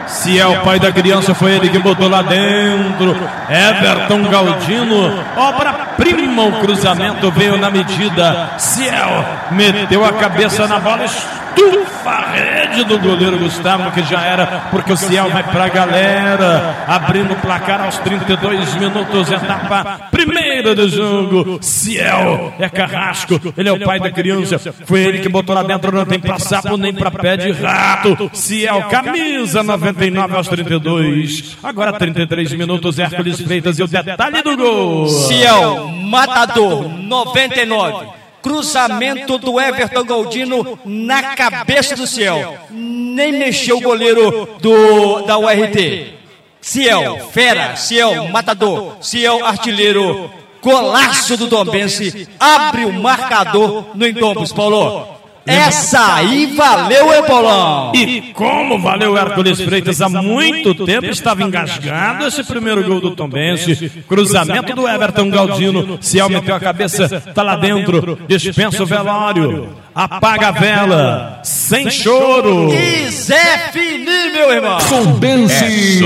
Ciel, 0.07 0.61
pai 0.63 0.79
da 0.79 0.93
criança, 0.93 1.35
foi 1.35 1.53
ele 1.53 1.71
que 1.71 1.79
botou 1.79 2.09
lá 2.09 2.23
dentro. 2.23 3.17
Everton 3.49 4.23
Galdino, 4.29 5.25
obra-prima. 5.37 6.43
O 6.43 6.61
cruzamento 6.61 7.31
veio 7.31 7.57
na 7.57 7.71
medida. 7.71 8.51
Ciel 8.59 9.25
meteu 9.51 10.05
a 10.05 10.13
cabeça 10.13 10.67
na 10.67 10.79
bola, 10.79 11.07
estufa 11.53 12.11
a 12.11 12.31
rede 12.31 12.85
do 12.85 12.99
goleiro 12.99 13.39
Gustavo, 13.39 13.91
que 13.93 14.03
já 14.03 14.23
era, 14.23 14.69
porque 14.71 14.93
o 14.93 14.97
Ciel 14.97 15.31
vai 15.31 15.43
pra 15.43 15.69
galera. 15.69 16.85
Abrindo 16.87 17.33
o 17.33 17.37
placar 17.37 17.83
aos 17.83 17.99
32 17.99 18.75
minutos, 18.77 19.31
etapa 19.31 20.09
primeira 20.11 20.75
do 20.75 20.89
jogo. 20.89 21.59
Ciel 21.61 22.53
é 22.59 22.69
carrasco, 22.69 23.41
ele 23.57 23.69
é 23.69 23.73
o 23.73 23.81
pai 23.81 24.01
da 24.01 24.11
criança. 24.11 24.59
Foi 24.87 25.01
ele 25.01 25.21
que 25.21 25.29
botou 25.29 25.55
lá 25.55 25.63
dentro, 25.63 25.93
não 25.93 26.05
tem 26.05 26.19
pra 26.19 26.39
sapo 26.39 26.77
nem 26.77 26.95
pra 26.95 27.11
pé 27.11 27.37
de 27.37 27.53
rato. 27.53 28.31
Ciel, 28.33 28.83
camisa 28.91 29.63
99 29.63 30.37
aos 30.37 30.49
32. 30.49 31.59
Agora 31.63 31.93
33 31.93 32.53
minutos, 32.53 32.99
Hércules 32.99 33.41
Freitas 33.41 33.79
e 33.79 33.83
o 33.83 33.89
detalhe 33.89 34.43
do 34.43 34.57
gol. 34.57 35.09
Ciel, 35.09 35.89
matador, 35.89 36.89
99. 36.89 38.22
Cruzamento 38.43 39.39
do 39.39 39.61
Everton 39.61 40.05
Galdino 40.05 40.79
na 40.85 41.35
cabeça 41.35 41.95
do 41.95 42.07
Ciel. 42.07 42.59
Nem 42.71 43.33
mexeu 43.33 43.79
o 43.79 43.81
goleiro 43.81 44.49
do, 44.61 45.23
da 45.23 45.39
URT. 45.39 46.15
Ciel, 46.61 47.31
fera, 47.33 47.77
Ciel, 47.77 48.29
matador, 48.29 48.97
Ciel, 49.01 49.45
artilheiro. 49.45 50.31
Golaço 50.61 51.37
do 51.37 51.49
Tombense. 51.49 52.29
Abre 52.39 52.85
o 52.85 52.93
marcador 52.93 53.87
no 53.95 54.07
Endombros, 54.07 54.53
Paulo. 54.53 55.22
Essa 55.47 56.15
aí 56.15 56.55
valeu, 56.55 57.23
Paulão? 57.25 57.93
E 57.95 58.33
como 58.33 58.79
valeu 58.79 59.17
Hércules 59.17 59.61
Freitas 59.61 60.01
há 60.01 60.09
muito 60.09 60.75
tempo, 60.87 61.07
estava 61.07 61.43
engasgado 61.43 62.27
esse 62.27 62.45
primeiro 62.45 62.83
gol 62.85 63.01
do 63.01 63.11
Tombense. 63.13 63.91
Cruzamento 64.09 64.75
do 64.75 64.89
Everton 64.89 65.31
Galdino. 65.31 65.99
Ciel 66.01 66.29
meteu 66.29 66.55
a 66.55 66.61
cabeça, 66.61 67.21
tá 67.35 67.43
lá 67.43 67.57
dentro. 67.57 68.19
Dispensa 68.27 68.83
o 68.83 68.87
velório. 68.87 69.71
Apaga 69.95 70.49
a 70.49 70.53
vela. 70.53 71.41
Sem 71.43 71.91
choro. 71.91 72.73
E 72.73 73.11
Zé 73.11 73.71
Fini, 73.73 74.33
meu 74.33 74.51
irmão. 74.53 74.79
Tombense! 74.89 76.01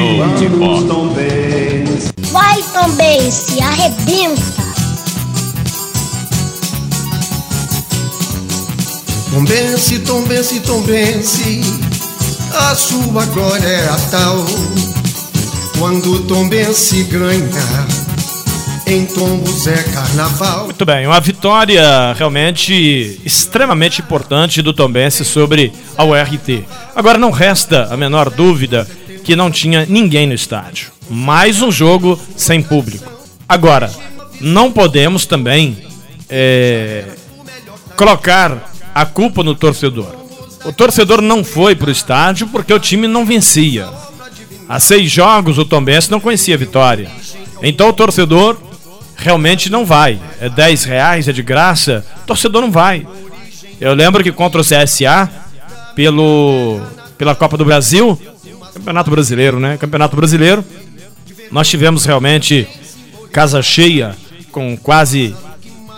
Tombense. 0.88 2.12
Vai, 2.33 2.62
Tombense, 2.73 3.62
arrebenta. 3.62 4.65
Tombense, 9.37 9.99
tombense, 9.99 10.61
tombense, 10.61 11.61
a 12.55 12.75
sua 12.75 13.26
glória 13.26 13.66
é 13.66 13.87
a 13.87 13.97
tal. 14.11 14.47
Quando 15.78 16.21
Tombense 16.21 17.02
ganha, 17.05 17.87
em 18.87 19.05
Tombos 19.05 19.66
é 19.66 19.83
carnaval. 19.93 20.64
Muito 20.64 20.87
bem, 20.87 21.07
uma 21.07 21.21
vitória 21.21 22.14
realmente 22.14 23.21
extremamente 23.26 24.00
importante 24.00 24.62
do 24.62 24.73
Tombense 24.73 25.23
sobre 25.23 25.71
a 25.99 26.02
URT. 26.02 26.64
Agora 26.95 27.19
não 27.19 27.31
resta 27.31 27.93
a 27.93 27.97
menor 27.97 28.31
dúvida 28.31 28.88
que 29.23 29.37
não 29.37 29.50
tinha 29.50 29.85
ninguém 29.85 30.26
no 30.26 30.33
estádio. 30.33 30.90
Mais 31.11 31.61
um 31.61 31.71
jogo 31.71 32.19
sem 32.38 32.62
público. 32.62 33.05
Agora, 33.47 33.93
não 34.40 34.73
podemos 34.73 35.26
também 35.26 35.76
é, 36.31 37.05
colocar 37.99 38.75
a 38.97 39.05
culpa 39.05 39.45
no 39.45 39.55
torcedor. 39.55 40.11
O 40.65 40.73
torcedor 40.73 41.21
não 41.21 41.45
foi 41.45 41.76
para 41.76 41.91
o 41.91 41.93
estádio 41.93 42.47
porque 42.47 42.73
o 42.73 42.79
time 42.79 43.07
não 43.07 43.26
vencia. 43.26 43.87
Há 44.67 44.81
seis 44.81 45.11
jogos 45.11 45.59
o 45.59 45.67
Tombense 45.67 46.11
não 46.11 46.19
conhecia 46.19 46.55
a 46.55 46.59
vitória. 46.59 47.11
Então 47.62 47.91
o 47.91 47.93
torcedor 47.93 48.57
realmente 49.15 49.69
não 49.69 49.85
vai. 49.85 50.19
É 50.41 50.49
10 50.49 50.85
reais, 50.85 51.29
é 51.29 51.33
de 51.35 51.43
graça. 51.43 52.07
O 52.23 52.26
torcedor 52.26 52.62
não 52.62 52.71
vai. 52.71 53.07
Eu 53.79 53.93
lembro 53.93 54.25
que 54.25 54.33
contra 54.33 54.62
o 54.62 54.65
CSA, 54.65 55.31
pelo, 55.95 56.81
pela 57.19 57.35
Copa 57.35 57.59
do 57.59 57.67
Brasil, 57.67 58.19
Campeonato 58.73 59.11
Brasileiro, 59.11 59.61
né? 59.61 59.76
Campeonato 59.76 60.17
Brasileiro, 60.17 60.65
nós 61.53 61.69
tivemos 61.69 62.07
realmente 62.07 62.67
casa 63.31 63.61
cheia, 63.61 64.17
com 64.50 64.75
quase 64.75 65.37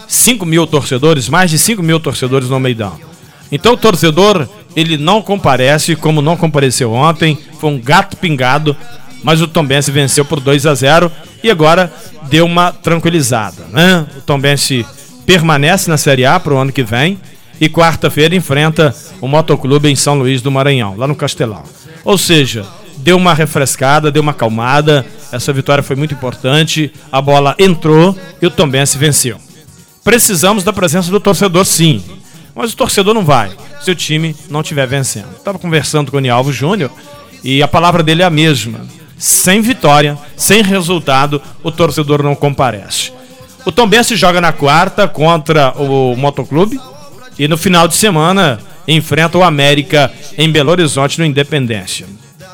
5 0.08 0.44
mil 0.46 0.66
torcedores, 0.66 1.28
mais 1.28 1.50
de 1.50 1.58
5 1.58 1.82
mil 1.82 2.00
torcedores 2.00 2.48
no 2.48 2.58
Meidão. 2.58 2.98
Então 3.52 3.74
o 3.74 3.76
torcedor, 3.76 4.48
ele 4.74 4.96
não 4.96 5.22
comparece, 5.22 5.94
como 5.94 6.22
não 6.22 6.36
compareceu 6.36 6.92
ontem, 6.92 7.38
foi 7.60 7.70
um 7.70 7.80
gato 7.80 8.16
pingado, 8.16 8.76
mas 9.22 9.40
o 9.40 9.46
Tombense 9.46 9.90
venceu 9.90 10.24
por 10.24 10.40
2 10.40 10.66
a 10.66 10.74
0 10.74 11.12
e 11.42 11.50
agora 11.50 11.92
deu 12.28 12.46
uma 12.46 12.72
tranquilizada, 12.72 13.66
né? 13.70 14.06
O 14.16 14.20
Tombense 14.22 14.84
permanece 15.26 15.90
na 15.90 15.96
Série 15.96 16.24
A 16.24 16.40
para 16.40 16.54
o 16.54 16.58
ano 16.58 16.72
que 16.72 16.82
vem 16.82 17.18
e 17.60 17.68
quarta-feira 17.68 18.34
enfrenta 18.34 18.94
o 19.20 19.28
Motoclube 19.28 19.88
em 19.88 19.96
São 19.96 20.14
Luís 20.14 20.40
do 20.40 20.50
Maranhão, 20.50 20.96
lá 20.96 21.06
no 21.06 21.14
Castelão. 21.14 21.62
Ou 22.04 22.16
seja, 22.16 22.64
deu 22.98 23.16
uma 23.16 23.34
refrescada, 23.34 24.10
deu 24.10 24.22
uma 24.22 24.32
acalmada. 24.32 25.04
Essa 25.32 25.52
vitória 25.52 25.82
foi 25.82 25.96
muito 25.96 26.14
importante. 26.14 26.92
A 27.10 27.20
bola 27.20 27.54
entrou 27.58 28.16
e 28.40 28.46
o 28.46 28.50
Tombense 28.50 28.96
venceu. 28.96 29.38
Precisamos 30.08 30.64
da 30.64 30.72
presença 30.72 31.10
do 31.10 31.20
torcedor, 31.20 31.66
sim. 31.66 32.02
Mas 32.54 32.72
o 32.72 32.76
torcedor 32.76 33.12
não 33.12 33.26
vai 33.26 33.50
se 33.82 33.90
o 33.90 33.94
time 33.94 34.34
não 34.48 34.62
estiver 34.62 34.86
vencendo. 34.86 35.28
Estava 35.36 35.58
conversando 35.58 36.10
com 36.10 36.16
o 36.16 36.20
Nialvo 36.20 36.50
Júnior 36.50 36.90
e 37.44 37.62
a 37.62 37.68
palavra 37.68 38.02
dele 38.02 38.22
é 38.22 38.24
a 38.24 38.30
mesma. 38.30 38.80
Sem 39.18 39.60
vitória, 39.60 40.16
sem 40.34 40.62
resultado, 40.62 41.42
o 41.62 41.70
torcedor 41.70 42.22
não 42.22 42.34
comparece. 42.34 43.12
O 43.66 43.70
Tombense 43.70 44.16
joga 44.16 44.40
na 44.40 44.50
quarta 44.50 45.06
contra 45.06 45.74
o 45.76 46.16
Motoclube 46.16 46.80
e 47.38 47.46
no 47.46 47.58
final 47.58 47.86
de 47.86 47.94
semana 47.94 48.58
enfrenta 48.88 49.36
o 49.36 49.44
América 49.44 50.10
em 50.38 50.50
Belo 50.50 50.70
Horizonte 50.70 51.18
no 51.18 51.26
Independência. 51.26 52.06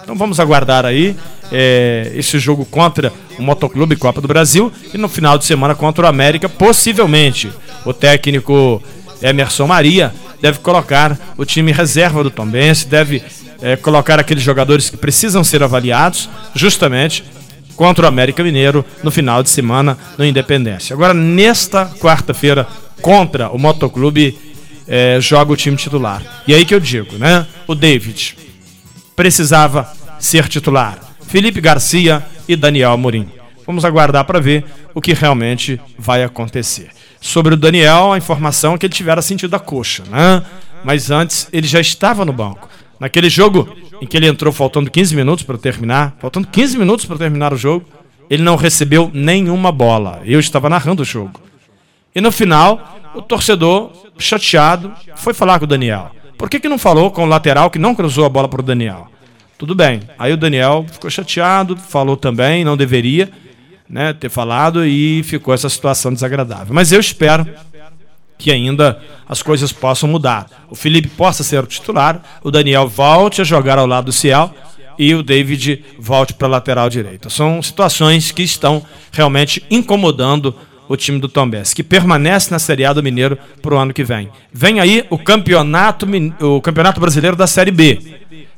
Então 0.02 0.16
vamos 0.16 0.40
aguardar 0.40 0.84
aí 0.84 1.14
é, 1.52 2.10
esse 2.16 2.36
jogo 2.40 2.64
contra 2.64 3.12
o 3.38 3.42
Motoclube 3.42 3.96
Copa 3.96 4.20
do 4.20 4.28
Brasil 4.28 4.72
e 4.92 4.98
no 4.98 5.08
final 5.08 5.38
de 5.38 5.44
semana 5.44 5.74
contra 5.74 6.04
o 6.04 6.08
América, 6.08 6.48
possivelmente. 6.48 7.50
O 7.84 7.92
técnico 7.92 8.82
Emerson 9.22 9.66
Maria 9.66 10.12
deve 10.40 10.58
colocar 10.58 11.18
o 11.36 11.44
time 11.44 11.72
reserva 11.72 12.22
do 12.22 12.30
Tombense, 12.30 12.86
deve 12.86 13.22
é, 13.62 13.76
colocar 13.76 14.18
aqueles 14.20 14.42
jogadores 14.42 14.90
que 14.90 14.96
precisam 14.96 15.42
ser 15.42 15.62
avaliados 15.62 16.28
justamente 16.54 17.24
contra 17.76 18.04
o 18.04 18.08
América 18.08 18.42
Mineiro 18.42 18.84
no 19.02 19.10
final 19.10 19.42
de 19.42 19.50
semana 19.50 19.98
no 20.16 20.24
Independência. 20.24 20.94
Agora, 20.94 21.14
nesta 21.14 21.86
quarta-feira, 21.86 22.66
contra 23.00 23.48
o 23.50 23.58
Motoclube, 23.58 24.38
é, 24.86 25.18
joga 25.20 25.52
o 25.52 25.56
time 25.56 25.76
titular. 25.76 26.22
E 26.46 26.54
aí 26.54 26.64
que 26.64 26.74
eu 26.74 26.80
digo, 26.80 27.16
né? 27.16 27.46
O 27.66 27.74
David 27.74 28.36
precisava 29.16 29.90
ser 30.18 30.48
titular. 30.48 30.98
Felipe 31.26 31.60
Garcia 31.60 32.24
e 32.48 32.56
Daniel 32.56 32.92
Amorim. 32.92 33.28
Vamos 33.66 33.84
aguardar 33.84 34.24
para 34.24 34.40
ver 34.40 34.64
o 34.94 35.00
que 35.00 35.12
realmente 35.12 35.80
vai 35.98 36.22
acontecer. 36.22 36.90
Sobre 37.20 37.54
o 37.54 37.56
Daniel, 37.56 38.12
a 38.12 38.18
informação 38.18 38.74
é 38.74 38.78
que 38.78 38.86
ele 38.86 38.92
tivera 38.92 39.22
sentido 39.22 39.54
a 39.54 39.58
coxa, 39.58 40.02
né? 40.10 40.44
Mas 40.84 41.10
antes 41.10 41.48
ele 41.52 41.66
já 41.66 41.80
estava 41.80 42.24
no 42.24 42.32
banco. 42.32 42.68
Naquele 43.00 43.30
jogo 43.30 43.74
em 44.00 44.06
que 44.06 44.16
ele 44.16 44.26
entrou 44.26 44.52
faltando 44.52 44.90
15 44.90 45.16
minutos 45.16 45.44
para 45.44 45.56
terminar, 45.56 46.16
faltando 46.20 46.46
15 46.46 46.76
minutos 46.76 47.06
para 47.06 47.16
terminar 47.16 47.52
o 47.52 47.56
jogo, 47.56 47.86
ele 48.28 48.42
não 48.42 48.56
recebeu 48.56 49.10
nenhuma 49.12 49.72
bola. 49.72 50.20
Eu 50.24 50.38
estava 50.38 50.68
narrando 50.68 51.02
o 51.02 51.04
jogo. 51.04 51.40
E 52.14 52.20
no 52.20 52.30
final, 52.30 53.00
o 53.14 53.22
torcedor, 53.22 53.90
chateado, 54.18 54.92
foi 55.16 55.32
falar 55.32 55.58
com 55.58 55.64
o 55.64 55.68
Daniel. 55.68 56.10
Por 56.36 56.50
que, 56.50 56.60
que 56.60 56.68
não 56.68 56.78
falou 56.78 57.10
com 57.10 57.24
o 57.24 57.28
lateral 57.28 57.70
que 57.70 57.78
não 57.78 57.94
cruzou 57.94 58.24
a 58.24 58.28
bola 58.28 58.48
para 58.48 58.60
o 58.60 58.64
Daniel? 58.64 59.08
Tudo 59.58 59.74
bem. 59.74 60.00
Aí 60.18 60.32
o 60.32 60.36
Daniel 60.36 60.84
ficou 60.90 61.10
chateado, 61.10 61.76
falou 61.76 62.16
também, 62.16 62.64
não 62.64 62.76
deveria 62.76 63.30
né, 63.88 64.12
ter 64.12 64.28
falado 64.28 64.84
e 64.84 65.22
ficou 65.22 65.54
essa 65.54 65.68
situação 65.68 66.12
desagradável. 66.12 66.74
Mas 66.74 66.92
eu 66.92 67.00
espero 67.00 67.46
que 68.36 68.50
ainda 68.50 69.00
as 69.28 69.42
coisas 69.42 69.72
possam 69.72 70.08
mudar. 70.08 70.66
O 70.68 70.74
Felipe 70.74 71.08
possa 71.08 71.42
ser 71.42 71.62
o 71.62 71.66
titular, 71.66 72.20
o 72.42 72.50
Daniel 72.50 72.88
volte 72.88 73.40
a 73.40 73.44
jogar 73.44 73.78
ao 73.78 73.86
lado 73.86 74.06
do 74.06 74.12
Ciel 74.12 74.52
e 74.98 75.14
o 75.14 75.22
David 75.22 75.84
volte 75.98 76.34
para 76.34 76.46
a 76.46 76.50
lateral 76.50 76.88
direita. 76.88 77.30
São 77.30 77.62
situações 77.62 78.32
que 78.32 78.42
estão 78.42 78.84
realmente 79.12 79.64
incomodando 79.70 80.54
o 80.88 80.96
time 80.96 81.18
do 81.18 81.28
Tombense, 81.28 81.74
que 81.74 81.82
permanece 81.82 82.50
na 82.50 82.58
Série 82.58 82.84
A 82.84 82.92
do 82.92 83.02
Mineiro 83.02 83.38
para 83.62 83.74
o 83.74 83.78
ano 83.78 83.94
que 83.94 84.04
vem. 84.04 84.28
Vem 84.52 84.80
aí 84.80 85.04
o 85.08 85.16
campeonato, 85.16 86.06
o 86.40 86.60
campeonato 86.60 87.00
Brasileiro 87.00 87.36
da 87.36 87.46
Série 87.46 87.70
B. 87.70 87.98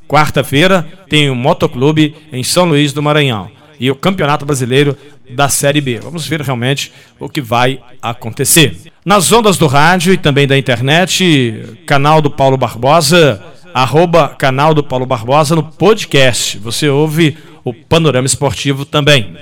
Quarta-feira 0.07 0.87
tem 1.09 1.29
o 1.29 1.35
Motoclube 1.35 2.15
em 2.31 2.43
São 2.43 2.65
Luís 2.65 2.93
do 2.93 3.03
Maranhão 3.03 3.49
e 3.79 3.91
o 3.91 3.95
Campeonato 3.95 4.45
Brasileiro 4.45 4.97
da 5.29 5.49
Série 5.49 5.81
B. 5.81 5.99
Vamos 6.01 6.25
ver 6.25 6.41
realmente 6.41 6.91
o 7.19 7.27
que 7.27 7.41
vai 7.41 7.79
acontecer. 8.01 8.75
Nas 9.05 9.31
ondas 9.31 9.57
do 9.57 9.67
rádio 9.67 10.13
e 10.13 10.17
também 10.17 10.47
da 10.47 10.57
internet, 10.57 11.77
canal 11.85 12.21
do 12.21 12.29
Paulo 12.29 12.57
Barbosa, 12.57 13.43
arroba 13.73 14.29
canal 14.29 14.73
do 14.73 14.83
Paulo 14.83 15.05
Barbosa 15.05 15.55
no 15.55 15.63
podcast. 15.63 16.57
Você 16.59 16.89
ouve 16.89 17.37
o 17.63 17.73
Panorama 17.73 18.25
Esportivo 18.25 18.85
também. 18.85 19.35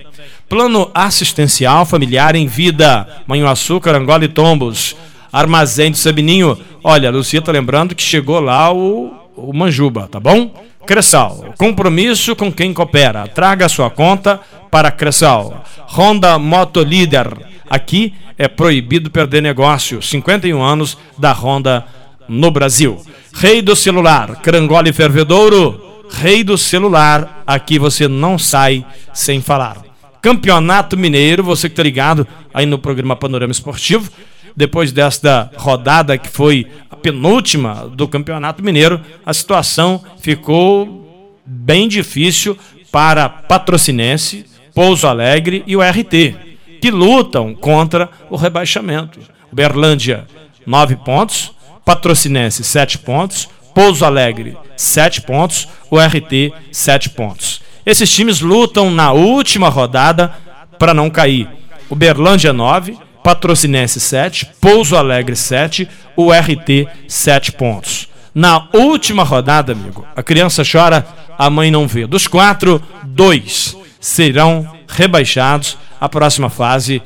Plano 0.50 0.92
assistencial 0.94 1.86
familiar 1.86 2.36
em 2.36 2.48
vida. 2.48 3.08
Manhuaçu, 3.28 3.80
Carangola 3.80 4.26
e 4.26 4.28
Tombos. 4.28 4.96
Armazém 5.32 5.92
do 5.92 5.98
Sabininho. 5.98 6.58
Olha, 6.84 7.10
a 7.10 7.12
Lucia 7.12 7.42
tá 7.42 7.52
lembrando 7.52 7.96
que 7.96 8.04
chegou 8.04 8.40
lá 8.40 8.72
o, 8.72 9.12
o 9.36 9.54
Manjuba, 9.54 10.08
tá 10.10 10.20
bom? 10.20 10.52
Cressal, 10.86 11.54
compromisso 11.58 12.36
com 12.36 12.52
quem 12.52 12.74
coopera. 12.74 13.28
Traga 13.28 13.68
sua 13.68 13.90
conta 13.90 14.40
para 14.70 14.92
Cressal. 14.92 15.64
Honda 15.88 16.38
Moto 16.38 16.82
Líder. 16.82 17.28
Aqui 17.70 18.14
é 18.38 18.48
proibido 18.48 19.10
perder 19.10 19.42
negócio. 19.42 20.02
51 20.02 20.62
anos 20.62 20.98
da 21.18 21.32
Honda 21.32 21.86
no 22.28 22.52
Brasil. 22.52 23.02
Rei 23.34 23.62
do 23.62 23.76
celular, 23.76 24.42
Carangola 24.42 24.90
e 24.90 24.94
Fervedouro. 24.94 26.04
Rei 26.12 26.44
do 26.44 26.58
celular, 26.58 27.44
aqui 27.48 27.80
você 27.80 28.08
não 28.08 28.38
sai 28.38 28.86
sem 29.14 29.42
falar. 29.42 29.84
Campeonato 30.22 30.98
Mineiro, 30.98 31.44
você 31.44 31.68
que 31.68 31.74
está 31.74 31.84
ligado 31.84 32.28
aí 32.54 32.66
no 32.66 32.80
programa 32.80 33.16
Panorama 33.16 33.52
Esportivo, 33.52 34.10
depois 34.56 34.92
desta 34.92 35.52
rodada 35.58 36.18
que 36.18 36.30
foi 36.30 36.68
a 36.90 36.96
penúltima 36.96 37.90
do 37.94 38.08
Campeonato 38.08 38.64
Mineiro, 38.64 39.02
a 39.26 39.34
situação 39.34 40.04
ficou 40.20 41.42
bem 41.46 41.88
difícil 41.88 42.58
para 42.92 43.28
Patrocinense, 43.28 44.46
Pouso 44.74 45.08
Alegre 45.08 45.64
e 45.68 45.76
o 45.76 45.82
RT, 45.82 46.36
que 46.82 46.90
lutam 46.90 47.54
contra 47.54 48.10
o 48.30 48.36
rebaixamento. 48.36 49.20
Berlândia, 49.52 50.26
9 50.66 50.98
pontos, 50.98 51.52
Patrocinense, 51.84 52.64
7 52.64 53.00
pontos, 53.00 53.48
Pouso 53.74 54.06
Alegre, 54.06 54.58
7 54.78 55.22
pontos, 55.22 55.68
o 55.90 56.00
RT, 56.00 56.54
7 56.72 57.10
pontos. 57.10 57.62
Esses 57.86 58.10
times 58.10 58.42
lutam 58.42 58.90
na 58.90 59.12
última 59.12 59.70
rodada 59.70 60.34
para 60.80 60.94
não 60.94 61.10
cair. 61.10 61.48
O 61.90 61.96
Berlândia 61.96 62.52
9, 62.52 62.98
Patrocinense 63.26 64.00
7, 64.00 64.52
Pouso 64.62 64.96
Alegre 64.96 65.36
7, 65.36 65.90
o 66.16 66.32
RT 66.32 66.88
7 67.08 67.54
pontos. 67.54 68.08
Na 68.36 68.68
última 68.72 69.24
rodada, 69.24 69.72
amigo, 69.72 70.06
a 70.16 70.22
criança 70.22 70.62
chora, 70.64 71.04
a 71.36 71.50
mãe 71.50 71.72
não 71.72 71.88
vê. 71.88 72.06
Dos 72.06 72.28
quatro, 72.28 72.80
dois 73.04 73.76
serão 74.00 74.78
rebaixados. 74.88 75.76
A 76.00 76.08
próxima 76.08 76.52
fase 76.52 77.02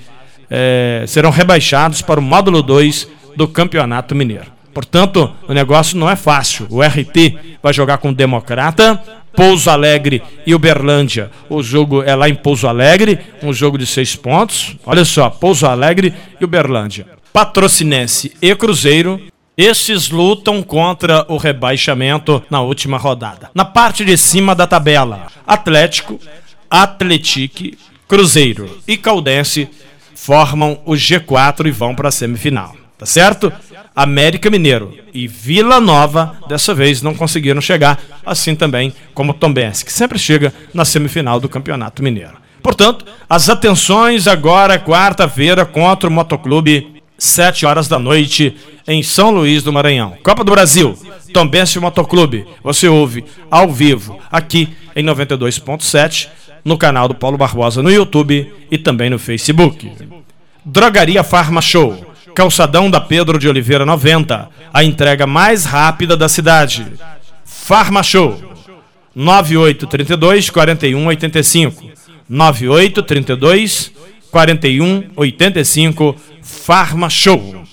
é, 0.50 1.06
serão 1.08 1.30
rebaixados 1.30 2.02
para 2.02 2.20
o 2.20 2.24
módulo 2.24 2.62
2 2.62 3.08
do 3.38 3.48
Campeonato 3.48 4.14
Mineiro. 4.14 4.52
Portanto, 4.74 5.32
o 5.48 5.54
negócio 5.54 5.98
não 5.98 6.10
é 6.10 6.18
fácil. 6.18 6.68
O 6.70 6.82
RT 6.82 7.60
vai 7.64 7.72
jogar 7.72 7.98
com 7.98 8.10
o 8.10 8.14
Democrata, 8.14 9.02
Pouso 9.40 9.70
Alegre 9.70 10.22
e 10.46 10.54
Uberlândia. 10.54 11.32
O 11.50 11.64
jogo 11.64 12.04
é 12.04 12.14
lá 12.14 12.28
em 12.28 12.36
Pouso 12.36 12.68
Alegre, 12.68 13.18
um 13.42 13.54
jogo 13.54 13.78
de 13.78 13.88
seis 13.88 14.14
pontos. 14.14 14.76
Olha 14.86 15.06
só, 15.06 15.30
Pouso 15.30 15.66
Alegre 15.66 16.14
e 16.42 16.44
Uberlândia. 16.44 17.08
Patrocinense 17.32 18.34
e 18.42 18.54
Cruzeiro 18.54 19.18
Estes 19.58 20.10
lutam 20.10 20.62
contra 20.62 21.26
o 21.30 21.38
rebaixamento 21.38 22.44
na 22.50 22.60
última 22.62 22.98
rodada. 22.98 23.50
Na 23.56 23.64
parte 23.64 24.04
de 24.04 24.18
cima 24.18 24.54
da 24.54 24.68
tabela, 24.68 25.28
Atlético, 25.48 26.20
Atletique, 26.70 27.78
Cruzeiro 28.10 28.78
e 28.86 28.98
Caldense 28.98 29.70
formam 30.16 30.82
o 30.86 30.96
G4 30.96 31.66
e 31.66 31.72
vão 31.72 31.96
para 31.96 32.10
a 32.10 32.12
semifinal. 32.12 32.76
Tá 33.00 33.06
certo? 33.06 33.52
América 33.96 34.50
Mineiro 34.50 34.94
e 35.14 35.26
Vila 35.26 35.80
Nova 35.80 36.38
dessa 36.50 36.74
vez 36.74 37.02
não 37.02 37.16
conseguiram 37.16 37.62
chegar, 37.62 37.98
assim 38.26 38.54
também 38.54 38.94
como 39.14 39.34
Tombense, 39.34 39.86
que 39.86 39.94
sempre 39.94 40.20
chega 40.20 40.54
na 40.74 40.84
semifinal 40.84 41.40
do 41.40 41.48
Campeonato 41.48 42.04
Mineiro. 42.04 42.34
Portanto, 42.62 43.06
as 43.30 43.48
atenções 43.48 44.28
agora 44.28 44.78
quarta-feira 44.78 45.66
contra 45.66 46.10
o 46.10 46.12
Motoclube, 46.12 47.02
7 47.18 47.66
horas 47.66 47.88
da 47.88 47.98
noite, 47.98 48.54
em 48.86 49.02
São 49.02 49.32
Luís 49.32 49.64
do 49.64 49.72
Maranhão. 49.72 50.18
Copa 50.22 50.44
do 50.44 50.52
Brasil, 50.52 50.94
Tombense 51.34 51.80
Motoclube. 51.80 52.46
Você 52.62 52.90
ouve 52.90 53.24
ao 53.50 53.72
vivo 53.72 54.20
aqui 54.30 54.76
em 54.94 55.06
92.7 55.06 56.28
no 56.66 56.78
canal 56.78 57.08
do 57.08 57.16
Paulo 57.16 57.38
Barbosa 57.38 57.82
no 57.82 57.90
YouTube 57.90 58.54
e 58.70 58.78
também 58.78 59.10
no 59.10 59.18
Facebook. 59.18 59.90
Drogaria 60.66 61.24
Farma 61.24 61.62
Show. 61.62 62.09
Calçadão 62.36 62.90
da 62.90 63.02
Pedro 63.02 63.38
de 63.40 63.48
Oliveira 63.48 63.86
90. 63.86 64.50
A 64.74 64.84
entrega 64.84 65.28
mais 65.28 65.66
rápida 65.66 66.16
da 66.16 66.30
cidade. 66.30 66.86
Farma 67.44 68.04
Show. 68.04 68.40
9832 69.16 70.50
4185. 70.50 71.90
9832 72.30 73.92
4185. 74.32 76.16
Farma 76.42 77.10
Show. 77.10 77.64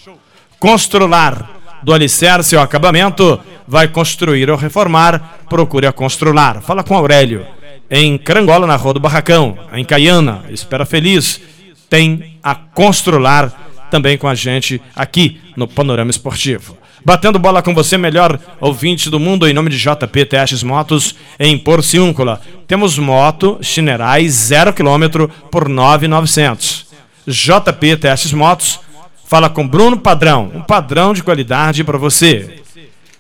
Constrular. 0.59 1.57
Do 1.83 1.93
alicerce 1.93 2.57
ao 2.57 2.65
acabamento, 2.65 3.39
vai 3.69 3.87
construir 3.87 4.51
ou 4.51 4.57
reformar, 4.57 5.39
procure 5.49 5.87
a 5.87 5.93
Constrular. 5.93 6.61
Fala 6.61 6.83
com 6.83 6.97
Aurélio. 6.97 7.47
Em 7.89 8.19
Carangola, 8.19 8.67
na 8.67 8.75
Rua 8.75 8.95
do 8.95 8.99
Barracão. 8.99 9.57
Em 9.73 9.85
Caiana, 9.85 10.45
Espera 10.51 10.85
Feliz. 10.85 11.41
Tem 11.89 12.39
a 12.43 12.57
Constrular 12.57 13.66
também 13.91 14.17
com 14.19 14.29
a 14.29 14.35
gente 14.35 14.81
aqui 14.95 15.41
no 15.57 15.67
Panorama 15.67 16.11
Esportivo. 16.11 16.77
Batendo 17.05 17.39
bola 17.39 17.63
com 17.63 17.73
você, 17.73 17.97
melhor 17.97 18.39
ouvinte 18.61 19.09
do 19.09 19.21
mundo, 19.21 19.47
em 19.47 19.53
nome 19.53 19.71
de 19.71 19.79
JP 19.79 20.25
Testes 20.25 20.63
Motos, 20.65 21.15
em 21.39 21.57
Porciúncula. 21.57 22.41
Temos 22.67 22.99
moto 22.99 23.59
Chinerai 23.63 24.29
0 24.29 24.73
km 24.73 25.29
por 25.51 25.69
9,900. 25.69 26.87
JP 27.27 27.97
Testes 27.99 28.33
Motos, 28.33 28.81
fala 29.25 29.49
com 29.49 29.67
Bruno 29.67 29.97
Padrão, 29.99 30.51
um 30.53 30.61
padrão 30.61 31.15
de 31.15 31.23
qualidade 31.23 31.85
para 31.85 31.97
você. 31.97 32.61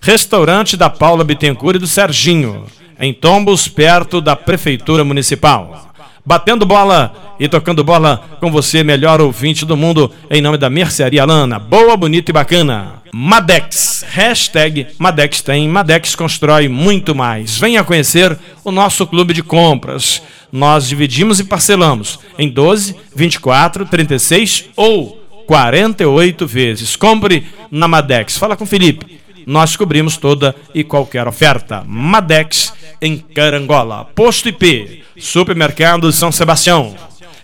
Restaurante 0.00 0.76
da 0.76 0.90
Paula 0.90 1.22
Bittencourt 1.22 1.76
e 1.76 1.78
do 1.78 1.86
Serginho, 1.86 2.66
em 2.98 3.12
Tombos, 3.14 3.68
perto 3.68 4.20
da 4.20 4.34
Prefeitura 4.34 5.04
Municipal 5.04 5.86
batendo 6.26 6.66
bola 6.66 7.14
e 7.38 7.48
tocando 7.48 7.84
bola 7.84 8.22
com 8.40 8.50
você, 8.50 8.82
melhor 8.82 9.20
ouvinte 9.20 9.64
do 9.64 9.76
mundo, 9.76 10.10
em 10.28 10.42
nome 10.42 10.58
da 10.58 10.68
Mercearia 10.68 11.24
Lana. 11.24 11.60
Boa, 11.60 11.96
bonita 11.96 12.32
e 12.32 12.34
bacana. 12.34 12.94
Madex, 13.12 14.04
hashtag 14.08 14.88
Madex 14.98 15.40
tem, 15.40 15.68
Madex 15.68 16.16
constrói 16.16 16.68
muito 16.68 17.14
mais. 17.14 17.56
Venha 17.56 17.84
conhecer 17.84 18.36
o 18.64 18.72
nosso 18.72 19.06
clube 19.06 19.32
de 19.32 19.42
compras. 19.42 20.20
Nós 20.50 20.88
dividimos 20.88 21.38
e 21.38 21.44
parcelamos 21.44 22.18
em 22.36 22.48
12, 22.48 22.96
24, 23.14 23.86
36 23.86 24.64
ou 24.76 25.22
48 25.46 26.46
vezes. 26.46 26.96
Compre 26.96 27.46
na 27.70 27.86
Madex. 27.86 28.36
Fala 28.36 28.56
com 28.56 28.66
Felipe. 28.66 29.20
Nós 29.46 29.76
cobrimos 29.76 30.16
toda 30.16 30.56
e 30.74 30.82
qualquer 30.82 31.28
oferta. 31.28 31.84
Madex 31.86 32.72
em 33.00 33.16
Carangola. 33.16 34.04
Posto 34.12 34.48
IP 34.48 35.04
Supermercado 35.16 36.10
São 36.10 36.32
Sebastião. 36.32 36.96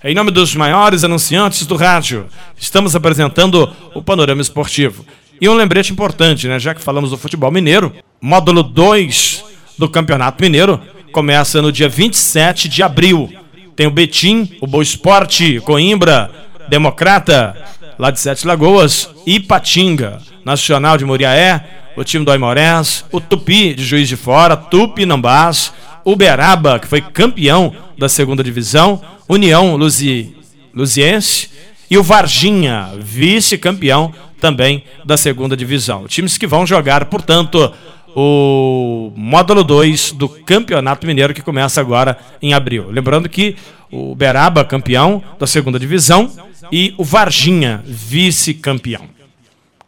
Em 0.03 0.17
nome 0.17 0.33
dos 0.33 0.57
maiores 0.57 1.05
anunciantes 1.05 1.65
do 1.65 1.77
rádio, 1.77 2.27
estamos 2.59 2.97
apresentando 2.97 3.71
o 3.95 4.03
Panorama 4.03 4.43
Esportivo. 4.43 5.07
E 5.41 5.49
um 5.49 5.55
lembrete 5.55 5.93
importante, 5.93 6.49
né? 6.49 6.59
Já 6.59 6.75
que 6.75 6.83
falamos 6.83 7.11
do 7.11 7.17
futebol 7.17 7.53
mineiro, 7.53 7.93
módulo 8.21 8.65
2 8.65 9.45
do 9.79 9.89
Campeonato 9.89 10.43
Mineiro 10.43 10.81
começa 11.13 11.63
no 11.63 11.71
dia 11.71 11.89
27 11.89 12.69
de 12.69 12.83
abril. 12.83 13.33
Tem 13.77 13.87
o 13.87 13.93
Betim, 13.93 14.57
o 14.61 14.67
Boa 14.67 14.83
Esporte, 14.83 15.61
Coimbra, 15.61 16.31
Democrata, 16.69 17.57
lá 17.97 18.11
de 18.11 18.19
Sete 18.19 18.45
Lagoas, 18.45 19.09
Ipatinga, 19.25 20.21
Nacional 20.45 20.97
de 20.97 21.05
Moriaé, 21.05 21.65
o 21.97 22.05
time 22.05 22.25
do 22.25 22.31
Aimorés, 22.31 23.05
o 23.13 23.21
Tupi 23.21 23.75
de 23.75 23.85
Juiz 23.85 24.09
de 24.09 24.17
Fora, 24.17 24.57
Tupinambás, 24.57 25.73
Uberaba, 26.05 26.79
que 26.79 26.87
foi 26.87 27.01
campeão 27.01 27.75
da 27.99 28.09
segunda 28.09 28.43
divisão, 28.43 29.01
União 29.29 29.77
Luzi, 29.77 30.35
Luziense 30.75 31.51
e 31.91 31.97
o 31.99 32.03
Varginha, 32.03 32.91
vice-campeão 32.99 34.13
também 34.41 34.83
da 35.05 35.17
segunda 35.17 35.57
divisão. 35.57 36.07
Times 36.09 36.37
que 36.37 36.47
vão 36.47 36.67
jogar, 36.67 37.05
portanto, 37.05 37.73
o 38.15 39.13
módulo 39.17 39.63
2 39.63 40.13
do 40.13 40.29
Campeonato 40.29 41.07
Mineiro 41.07 41.33
que 41.33 41.43
começa 41.43 41.81
agora 41.81 42.19
em 42.41 42.53
abril. 42.53 42.91
Lembrando 42.91 43.29
que 43.29 43.57
o 43.91 44.13
Uberaba, 44.13 44.65
campeão 44.65 45.23
da 45.39 45.47
segunda 45.47 45.79
divisão, 45.79 46.31
e 46.71 46.95
o 46.97 47.05
Varginha, 47.05 47.83
vice-campeão. 47.85 49.12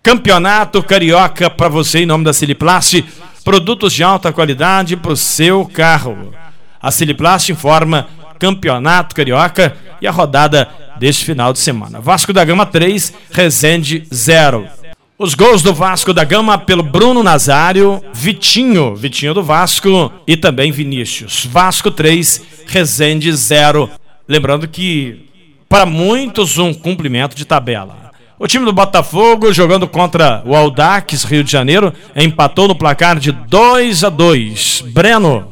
Campeonato 0.05 0.83
Carioca 0.83 1.49
para 1.49 1.71
você 1.71 2.01
em 2.01 2.07
nome 2.07 2.25
da 2.25 2.35
Siliplast 2.35 3.03
produtos 3.43 3.91
de 3.91 4.05
alta 4.05 4.35
qualidade 4.35 4.99
para 4.99 5.13
o 5.13 5.17
seu 5.17 5.65
carro. 5.65 6.31
A 6.79 6.91
Siliplast 6.91 7.51
informa 7.51 8.07
Campeonato 8.39 9.15
Carioca 9.15 9.75
e 10.03 10.07
a 10.07 10.11
rodada 10.11 10.69
deste 10.99 11.25
final 11.25 11.55
de 11.55 11.59
semana. 11.59 12.03
Vasco 12.03 12.35
da 12.35 12.45
Gama 12.45 12.67
3, 12.67 13.15
Resende 13.31 14.07
0. 14.13 14.69
Os 15.19 15.35
gols 15.35 15.63
do 15.63 15.73
Vasco 15.73 16.13
da 16.13 16.23
Gama 16.23 16.59
pelo 16.59 16.83
Bruno 16.83 17.23
Nazário, 17.23 18.05
Vitinho, 18.13 18.95
Vitinho 18.95 19.33
do 19.33 19.43
Vasco 19.43 20.13
e 20.27 20.37
também 20.37 20.71
Vinícius. 20.71 21.47
Vasco 21.47 21.91
3, 21.91 22.43
Resende 22.67 23.33
0. 23.33 23.89
Lembrando 24.29 24.69
que 24.69 25.31
para 25.67 25.87
muitos 25.87 26.59
um 26.59 26.75
cumprimento 26.75 27.35
de 27.35 27.47
tabela. 27.47 28.04
O 28.37 28.49
time 28.49 28.65
do 28.65 28.73
Botafogo, 28.73 29.53
jogando 29.53 29.87
contra 29.87 30.43
o 30.45 30.57
Aldax 30.57 31.23
Rio 31.23 31.45
de 31.45 31.53
Janeiro, 31.53 31.93
empatou 32.17 32.67
no 32.67 32.75
placar 32.75 33.19
de 33.19 33.31
2 33.31 34.03
a 34.03 34.09
2. 34.09 34.85
Breno 34.89 35.47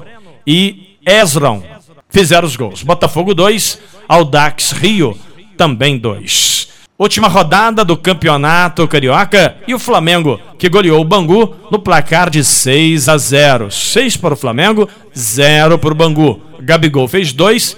e 0.44 0.96
Ezron 1.06 1.62
fizeram 2.10 2.46
os 2.46 2.56
gols. 2.56 2.82
Botafogo 2.82 3.34
2, 3.34 3.78
Aldax 4.08 4.72
Rio 4.72 5.16
também 5.56 5.96
2. 5.96 6.68
Última 6.98 7.28
rodada 7.28 7.84
do 7.84 7.96
Campeonato 7.96 8.86
Carioca 8.88 9.56
e 9.66 9.74
o 9.74 9.78
Flamengo, 9.78 10.40
que 10.58 10.68
goleou 10.68 11.00
o 11.00 11.04
Bangu 11.04 11.54
no 11.70 11.78
placar 11.78 12.30
de 12.30 12.42
6 12.42 13.08
a 13.08 13.16
0. 13.16 13.70
6 13.70 14.16
para 14.16 14.34
o 14.34 14.36
Flamengo, 14.36 14.88
0 15.16 15.78
para 15.78 15.92
o 15.92 15.96
Bangu. 15.96 16.40
Gabigol 16.60 17.06
fez 17.06 17.32
2, 17.32 17.76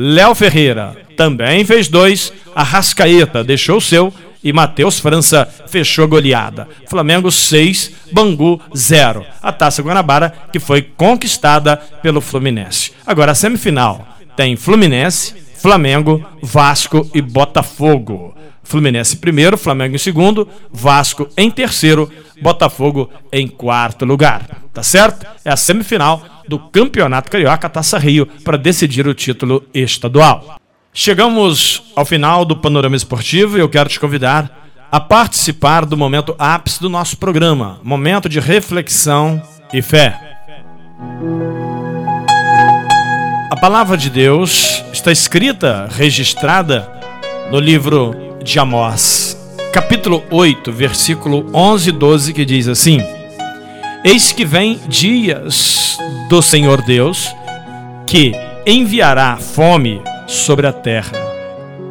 Léo 0.00 0.32
Ferreira 0.32 0.96
também 1.16 1.64
fez 1.64 1.88
2, 1.88 2.32
Arrascaeta 2.54 3.42
deixou 3.42 3.78
o 3.78 3.80
seu 3.80 4.14
e 4.44 4.52
Matheus 4.52 5.00
França 5.00 5.48
fechou 5.66 6.04
a 6.04 6.06
goleada. 6.06 6.68
Flamengo 6.88 7.32
6, 7.32 7.90
Bangu 8.12 8.60
0. 8.76 9.26
A 9.42 9.50
Taça 9.50 9.82
Guanabara 9.82 10.32
que 10.52 10.60
foi 10.60 10.82
conquistada 10.82 11.76
pelo 11.76 12.20
Fluminense. 12.20 12.92
Agora 13.04 13.32
a 13.32 13.34
semifinal 13.34 14.06
tem 14.36 14.54
Fluminense, 14.54 15.34
Flamengo, 15.56 16.24
Vasco 16.40 17.10
e 17.12 17.20
Botafogo. 17.20 18.36
Fluminense 18.62 19.16
primeiro, 19.16 19.58
Flamengo 19.58 19.96
em 19.96 19.98
segundo, 19.98 20.48
Vasco 20.70 21.28
em 21.36 21.50
terceiro, 21.50 22.08
Botafogo 22.40 23.10
em 23.32 23.48
quarto 23.48 24.04
lugar. 24.04 24.62
Tá 24.72 24.84
certo? 24.84 25.26
É 25.44 25.50
a 25.50 25.56
semifinal 25.56 26.22
do 26.48 26.58
Campeonato 26.58 27.30
Carioca 27.30 27.68
Taça 27.68 27.98
Rio 27.98 28.26
para 28.42 28.56
decidir 28.56 29.06
o 29.06 29.14
título 29.14 29.64
estadual. 29.74 30.58
Chegamos 30.92 31.82
ao 31.94 32.04
final 32.04 32.44
do 32.44 32.56
Panorama 32.56 32.96
Esportivo 32.96 33.56
e 33.56 33.60
eu 33.60 33.68
quero 33.68 33.88
te 33.88 34.00
convidar 34.00 34.66
a 34.90 34.98
participar 34.98 35.84
do 35.84 35.96
momento 35.96 36.34
ápice 36.38 36.80
do 36.80 36.88
nosso 36.88 37.18
programa, 37.18 37.78
momento 37.84 38.28
de 38.28 38.40
reflexão 38.40 39.40
e 39.72 39.82
fé. 39.82 40.18
A 43.50 43.56
palavra 43.60 43.96
de 43.96 44.08
Deus 44.08 44.82
está 44.92 45.12
escrita, 45.12 45.88
registrada 45.90 46.90
no 47.50 47.60
livro 47.60 48.14
de 48.42 48.58
Amós, 48.58 49.36
capítulo 49.72 50.24
8, 50.30 50.72
versículo 50.72 51.46
11 51.52 51.88
e 51.90 51.92
12, 51.92 52.32
que 52.32 52.44
diz 52.44 52.66
assim: 52.66 53.17
Eis 54.10 54.32
que 54.32 54.42
vem 54.42 54.80
dias 54.88 55.98
do 56.30 56.40
Senhor 56.40 56.80
Deus, 56.80 57.28
que 58.06 58.32
enviará 58.66 59.36
fome 59.36 60.00
sobre 60.26 60.66
a 60.66 60.72
terra. 60.72 61.12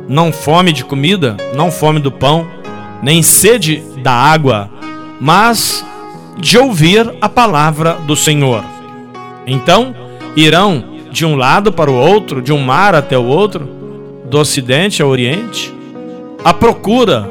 Não 0.09 0.33
fome 0.33 0.73
de 0.73 0.83
comida, 0.83 1.37
não 1.55 1.69
fome 1.69 1.99
do 1.99 2.11
pão, 2.11 2.47
nem 3.03 3.21
sede 3.21 3.83
da 4.01 4.11
água, 4.11 4.67
mas 5.21 5.85
de 6.39 6.57
ouvir 6.57 7.07
a 7.21 7.29
palavra 7.29 7.93
do 8.07 8.15
Senhor. 8.15 8.63
Então, 9.45 9.95
irão 10.35 10.97
de 11.11 11.23
um 11.23 11.35
lado 11.35 11.71
para 11.71 11.91
o 11.91 11.95
outro, 11.95 12.41
de 12.41 12.51
um 12.51 12.57
mar 12.59 12.95
até 12.95 13.15
o 13.15 13.27
outro, 13.27 13.69
do 14.25 14.39
ocidente 14.39 15.03
ao 15.03 15.09
oriente, 15.09 15.71
à 16.43 16.51
procura, 16.51 17.29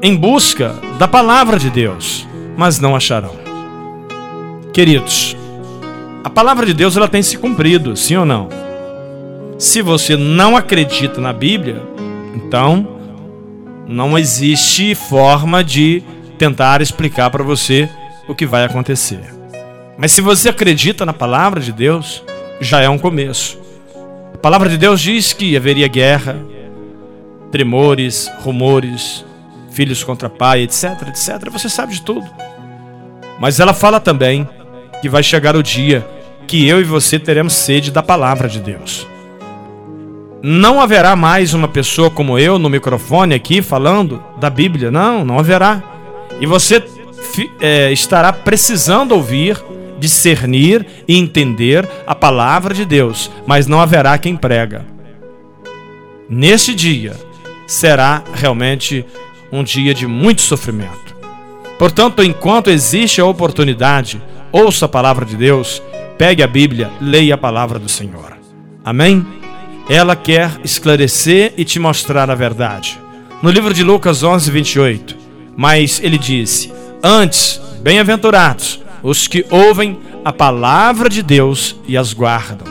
em 0.00 0.16
busca 0.16 0.74
da 0.98 1.06
palavra 1.06 1.58
de 1.58 1.68
Deus, 1.68 2.26
mas 2.56 2.80
não 2.80 2.96
acharão. 2.96 3.47
Queridos, 4.78 5.36
a 6.22 6.30
palavra 6.30 6.64
de 6.64 6.72
Deus 6.72 6.96
ela 6.96 7.08
tem 7.08 7.20
se 7.20 7.36
cumprido, 7.36 7.96
sim 7.96 8.14
ou 8.14 8.24
não? 8.24 8.48
Se 9.58 9.82
você 9.82 10.16
não 10.16 10.56
acredita 10.56 11.20
na 11.20 11.32
Bíblia, 11.32 11.82
então 12.32 12.86
não 13.88 14.16
existe 14.16 14.94
forma 14.94 15.64
de 15.64 16.00
tentar 16.38 16.80
explicar 16.80 17.28
para 17.28 17.42
você 17.42 17.90
o 18.28 18.36
que 18.36 18.46
vai 18.46 18.64
acontecer. 18.64 19.18
Mas 19.98 20.12
se 20.12 20.20
você 20.20 20.48
acredita 20.48 21.04
na 21.04 21.12
palavra 21.12 21.60
de 21.60 21.72
Deus, 21.72 22.22
já 22.60 22.80
é 22.80 22.88
um 22.88 22.98
começo. 22.98 23.58
A 24.32 24.38
palavra 24.38 24.68
de 24.68 24.78
Deus 24.78 25.00
diz 25.00 25.32
que 25.32 25.56
haveria 25.56 25.88
guerra, 25.88 26.38
tremores, 27.50 28.30
rumores, 28.42 29.24
filhos 29.72 30.04
contra 30.04 30.30
pai, 30.30 30.62
etc, 30.62 31.08
etc. 31.08 31.50
Você 31.50 31.68
sabe 31.68 31.94
de 31.94 32.02
tudo. 32.02 32.30
Mas 33.40 33.58
ela 33.58 33.74
fala 33.74 33.98
também 33.98 34.48
que 35.00 35.08
vai 35.08 35.22
chegar 35.22 35.56
o 35.56 35.62
dia 35.62 36.06
que 36.46 36.66
eu 36.66 36.80
e 36.80 36.84
você 36.84 37.18
teremos 37.18 37.52
sede 37.52 37.90
da 37.90 38.02
palavra 38.02 38.48
de 38.48 38.60
Deus. 38.60 39.06
Não 40.42 40.80
haverá 40.80 41.16
mais 41.16 41.52
uma 41.52 41.68
pessoa 41.68 42.10
como 42.10 42.38
eu 42.38 42.58
no 42.58 42.70
microfone 42.70 43.34
aqui 43.34 43.60
falando 43.60 44.22
da 44.38 44.48
Bíblia. 44.48 44.90
Não, 44.90 45.24
não 45.24 45.38
haverá. 45.38 45.82
E 46.40 46.46
você 46.46 46.82
é, 47.60 47.92
estará 47.92 48.32
precisando 48.32 49.12
ouvir, 49.12 49.62
discernir 49.98 50.86
e 51.06 51.18
entender 51.18 51.86
a 52.06 52.14
palavra 52.14 52.72
de 52.72 52.84
Deus, 52.84 53.30
mas 53.46 53.66
não 53.66 53.80
haverá 53.80 54.16
quem 54.16 54.36
prega. 54.36 54.86
Neste 56.28 56.74
dia 56.74 57.14
será 57.66 58.22
realmente 58.32 59.04
um 59.50 59.64
dia 59.64 59.92
de 59.92 60.06
muito 60.06 60.40
sofrimento. 60.40 61.16
Portanto, 61.78 62.22
enquanto 62.22 62.70
existe 62.70 63.20
a 63.20 63.26
oportunidade, 63.26 64.20
ouça 64.52 64.86
a 64.86 64.88
palavra 64.88 65.24
de 65.24 65.36
Deus, 65.36 65.82
pegue 66.16 66.42
a 66.42 66.46
Bíblia, 66.46 66.90
leia 67.00 67.34
a 67.34 67.38
palavra 67.38 67.78
do 67.78 67.88
Senhor. 67.88 68.36
Amém? 68.84 69.26
Ela 69.88 70.14
quer 70.14 70.50
esclarecer 70.64 71.54
e 71.56 71.64
te 71.64 71.78
mostrar 71.78 72.30
a 72.30 72.34
verdade. 72.34 72.98
No 73.42 73.50
livro 73.50 73.72
de 73.72 73.82
Lucas 73.82 74.22
11, 74.22 74.50
28, 74.50 75.16
mas 75.56 76.00
ele 76.02 76.18
disse: 76.18 76.72
Antes, 77.02 77.60
bem-aventurados 77.80 78.80
os 79.02 79.28
que 79.28 79.46
ouvem 79.50 79.98
a 80.24 80.32
palavra 80.32 81.08
de 81.08 81.22
Deus 81.22 81.76
e 81.86 81.96
as 81.96 82.12
guardam. 82.12 82.66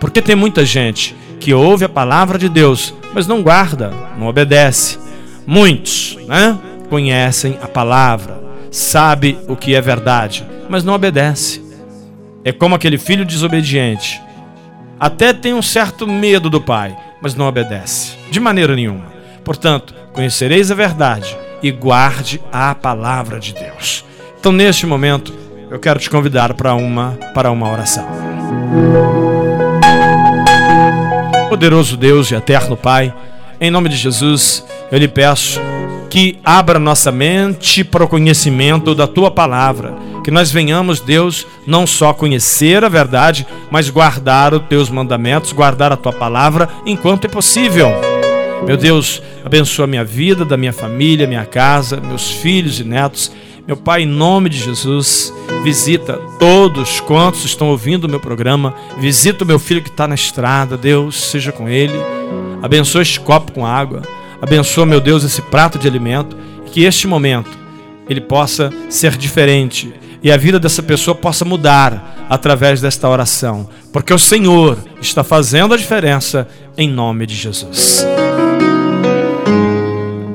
Porque 0.00 0.22
tem 0.22 0.36
muita 0.36 0.64
gente 0.64 1.14
que 1.40 1.52
ouve 1.52 1.84
a 1.84 1.88
palavra 1.88 2.38
de 2.38 2.48
Deus, 2.48 2.94
mas 3.12 3.26
não 3.26 3.42
guarda, 3.42 3.92
não 4.18 4.26
obedece. 4.26 4.98
Muitos, 5.46 6.16
né? 6.26 6.58
Conhecem 6.88 7.58
a 7.60 7.66
palavra, 7.66 8.40
sabe 8.70 9.38
o 9.48 9.56
que 9.56 9.74
é 9.74 9.80
verdade, 9.80 10.46
mas 10.68 10.84
não 10.84 10.94
obedece. 10.94 11.64
É 12.44 12.52
como 12.52 12.74
aquele 12.74 12.98
filho 12.98 13.24
desobediente. 13.24 14.20
Até 14.98 15.32
tem 15.32 15.52
um 15.52 15.62
certo 15.62 16.06
medo 16.06 16.48
do 16.48 16.60
pai, 16.60 16.96
mas 17.20 17.34
não 17.34 17.46
obedece, 17.46 18.16
de 18.30 18.40
maneira 18.40 18.74
nenhuma. 18.74 19.12
Portanto, 19.44 19.94
conhecereis 20.12 20.70
a 20.70 20.74
verdade 20.74 21.36
e 21.62 21.70
guarde 21.70 22.40
a 22.52 22.74
palavra 22.74 23.38
de 23.38 23.52
Deus. 23.52 24.04
Então, 24.38 24.52
neste 24.52 24.86
momento, 24.86 25.34
eu 25.70 25.78
quero 25.78 25.98
te 25.98 26.08
convidar 26.08 26.54
para 26.54 26.74
uma 26.74 27.18
para 27.34 27.50
uma 27.50 27.70
oração. 27.70 28.06
Poderoso 31.48 31.96
Deus 31.96 32.30
e 32.30 32.34
eterno 32.34 32.76
Pai, 32.76 33.12
em 33.60 33.70
nome 33.70 33.88
de 33.88 33.96
Jesus, 33.96 34.64
eu 34.90 34.98
lhe 34.98 35.08
peço 35.08 35.60
que 36.16 36.38
abra 36.42 36.78
nossa 36.78 37.12
mente 37.12 37.84
para 37.84 38.02
o 38.02 38.08
conhecimento 38.08 38.94
da 38.94 39.06
tua 39.06 39.30
palavra, 39.30 39.94
que 40.24 40.30
nós 40.30 40.50
venhamos, 40.50 40.98
Deus, 40.98 41.46
não 41.66 41.86
só 41.86 42.14
conhecer 42.14 42.82
a 42.82 42.88
verdade, 42.88 43.46
mas 43.70 43.90
guardar 43.90 44.54
os 44.54 44.62
teus 44.62 44.88
mandamentos, 44.88 45.52
guardar 45.52 45.92
a 45.92 45.96
tua 45.96 46.14
palavra 46.14 46.70
enquanto 46.86 47.26
é 47.26 47.28
possível. 47.28 47.90
Meu 48.66 48.78
Deus, 48.78 49.22
abençoa 49.44 49.84
a 49.84 49.86
minha 49.86 50.04
vida, 50.06 50.42
da 50.42 50.56
minha 50.56 50.72
família, 50.72 51.26
minha 51.26 51.44
casa, 51.44 52.00
meus 52.00 52.30
filhos 52.30 52.80
e 52.80 52.84
netos. 52.84 53.30
Meu 53.66 53.76
Pai, 53.76 54.04
em 54.04 54.06
nome 54.06 54.48
de 54.48 54.56
Jesus, 54.56 55.30
visita 55.62 56.18
todos 56.38 56.98
quantos 56.98 57.44
estão 57.44 57.68
ouvindo 57.68 58.04
o 58.04 58.08
meu 58.08 58.20
programa. 58.20 58.74
Visita 58.96 59.44
o 59.44 59.46
meu 59.46 59.58
filho 59.58 59.82
que 59.82 59.90
está 59.90 60.08
na 60.08 60.14
estrada. 60.14 60.78
Deus, 60.78 61.14
seja 61.24 61.52
com 61.52 61.68
ele. 61.68 62.00
Abençoa 62.62 63.02
este 63.02 63.20
copo 63.20 63.52
com 63.52 63.66
água. 63.66 64.00
Abençoa, 64.40 64.86
meu 64.86 65.00
Deus, 65.00 65.24
esse 65.24 65.42
prato 65.42 65.78
de 65.78 65.88
alimento. 65.88 66.36
Que 66.66 66.84
este 66.84 67.06
momento 67.06 67.50
ele 68.08 68.20
possa 68.20 68.70
ser 68.88 69.16
diferente 69.16 69.92
e 70.22 70.30
a 70.30 70.36
vida 70.36 70.58
dessa 70.58 70.82
pessoa 70.82 71.14
possa 71.14 71.44
mudar 71.44 72.26
através 72.28 72.80
desta 72.80 73.08
oração, 73.08 73.68
porque 73.92 74.12
o 74.12 74.18
Senhor 74.18 74.76
está 75.00 75.22
fazendo 75.22 75.72
a 75.72 75.76
diferença 75.76 76.48
em 76.76 76.88
nome 76.88 77.26
de 77.26 77.34
Jesus. 77.34 78.04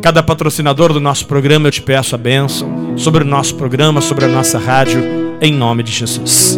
Cada 0.01 0.23
patrocinador 0.23 0.93
do 0.93 0.99
nosso 0.99 1.25
programa, 1.27 1.67
eu 1.67 1.71
te 1.71 1.81
peço 1.81 2.15
a 2.15 2.17
bênção 2.17 2.97
sobre 2.97 3.23
o 3.23 3.27
nosso 3.27 3.55
programa, 3.55 4.01
sobre 4.01 4.25
a 4.25 4.27
nossa 4.27 4.57
rádio, 4.57 5.03
em 5.41 5.53
nome 5.53 5.83
de 5.83 5.91
Jesus. 5.91 6.57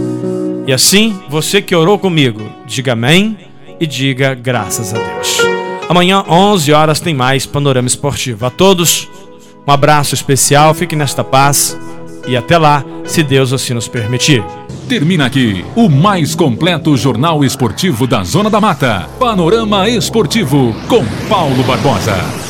E 0.65 0.71
assim, 0.71 1.19
você 1.29 1.61
que 1.61 1.75
orou 1.75 1.99
comigo, 1.99 2.41
diga 2.65 2.93
amém 2.93 3.37
e 3.79 3.87
diga 3.87 4.33
graças 4.33 4.93
a 4.93 4.97
Deus. 4.97 5.52
Amanhã, 5.93 6.23
11 6.27 6.73
horas, 6.73 6.99
tem 6.99 7.13
mais 7.13 7.45
Panorama 7.45 7.87
Esportivo. 7.87 8.47
A 8.47 8.49
todos, 8.49 9.07
um 9.67 9.71
abraço 9.71 10.15
especial, 10.15 10.73
fique 10.73 10.95
nesta 10.95 11.23
paz 11.23 11.77
e 12.27 12.35
até 12.35 12.57
lá, 12.57 12.83
se 13.05 13.21
Deus 13.21 13.53
assim 13.53 13.75
nos 13.75 13.87
permitir. 13.87 14.43
Termina 14.89 15.27
aqui 15.27 15.63
o 15.75 15.87
mais 15.87 16.33
completo 16.33 16.97
jornal 16.97 17.45
esportivo 17.45 18.07
da 18.07 18.23
Zona 18.23 18.49
da 18.49 18.59
Mata. 18.59 19.07
Panorama 19.19 19.87
Esportivo 19.87 20.75
com 20.89 21.05
Paulo 21.29 21.61
Barbosa. 21.63 22.43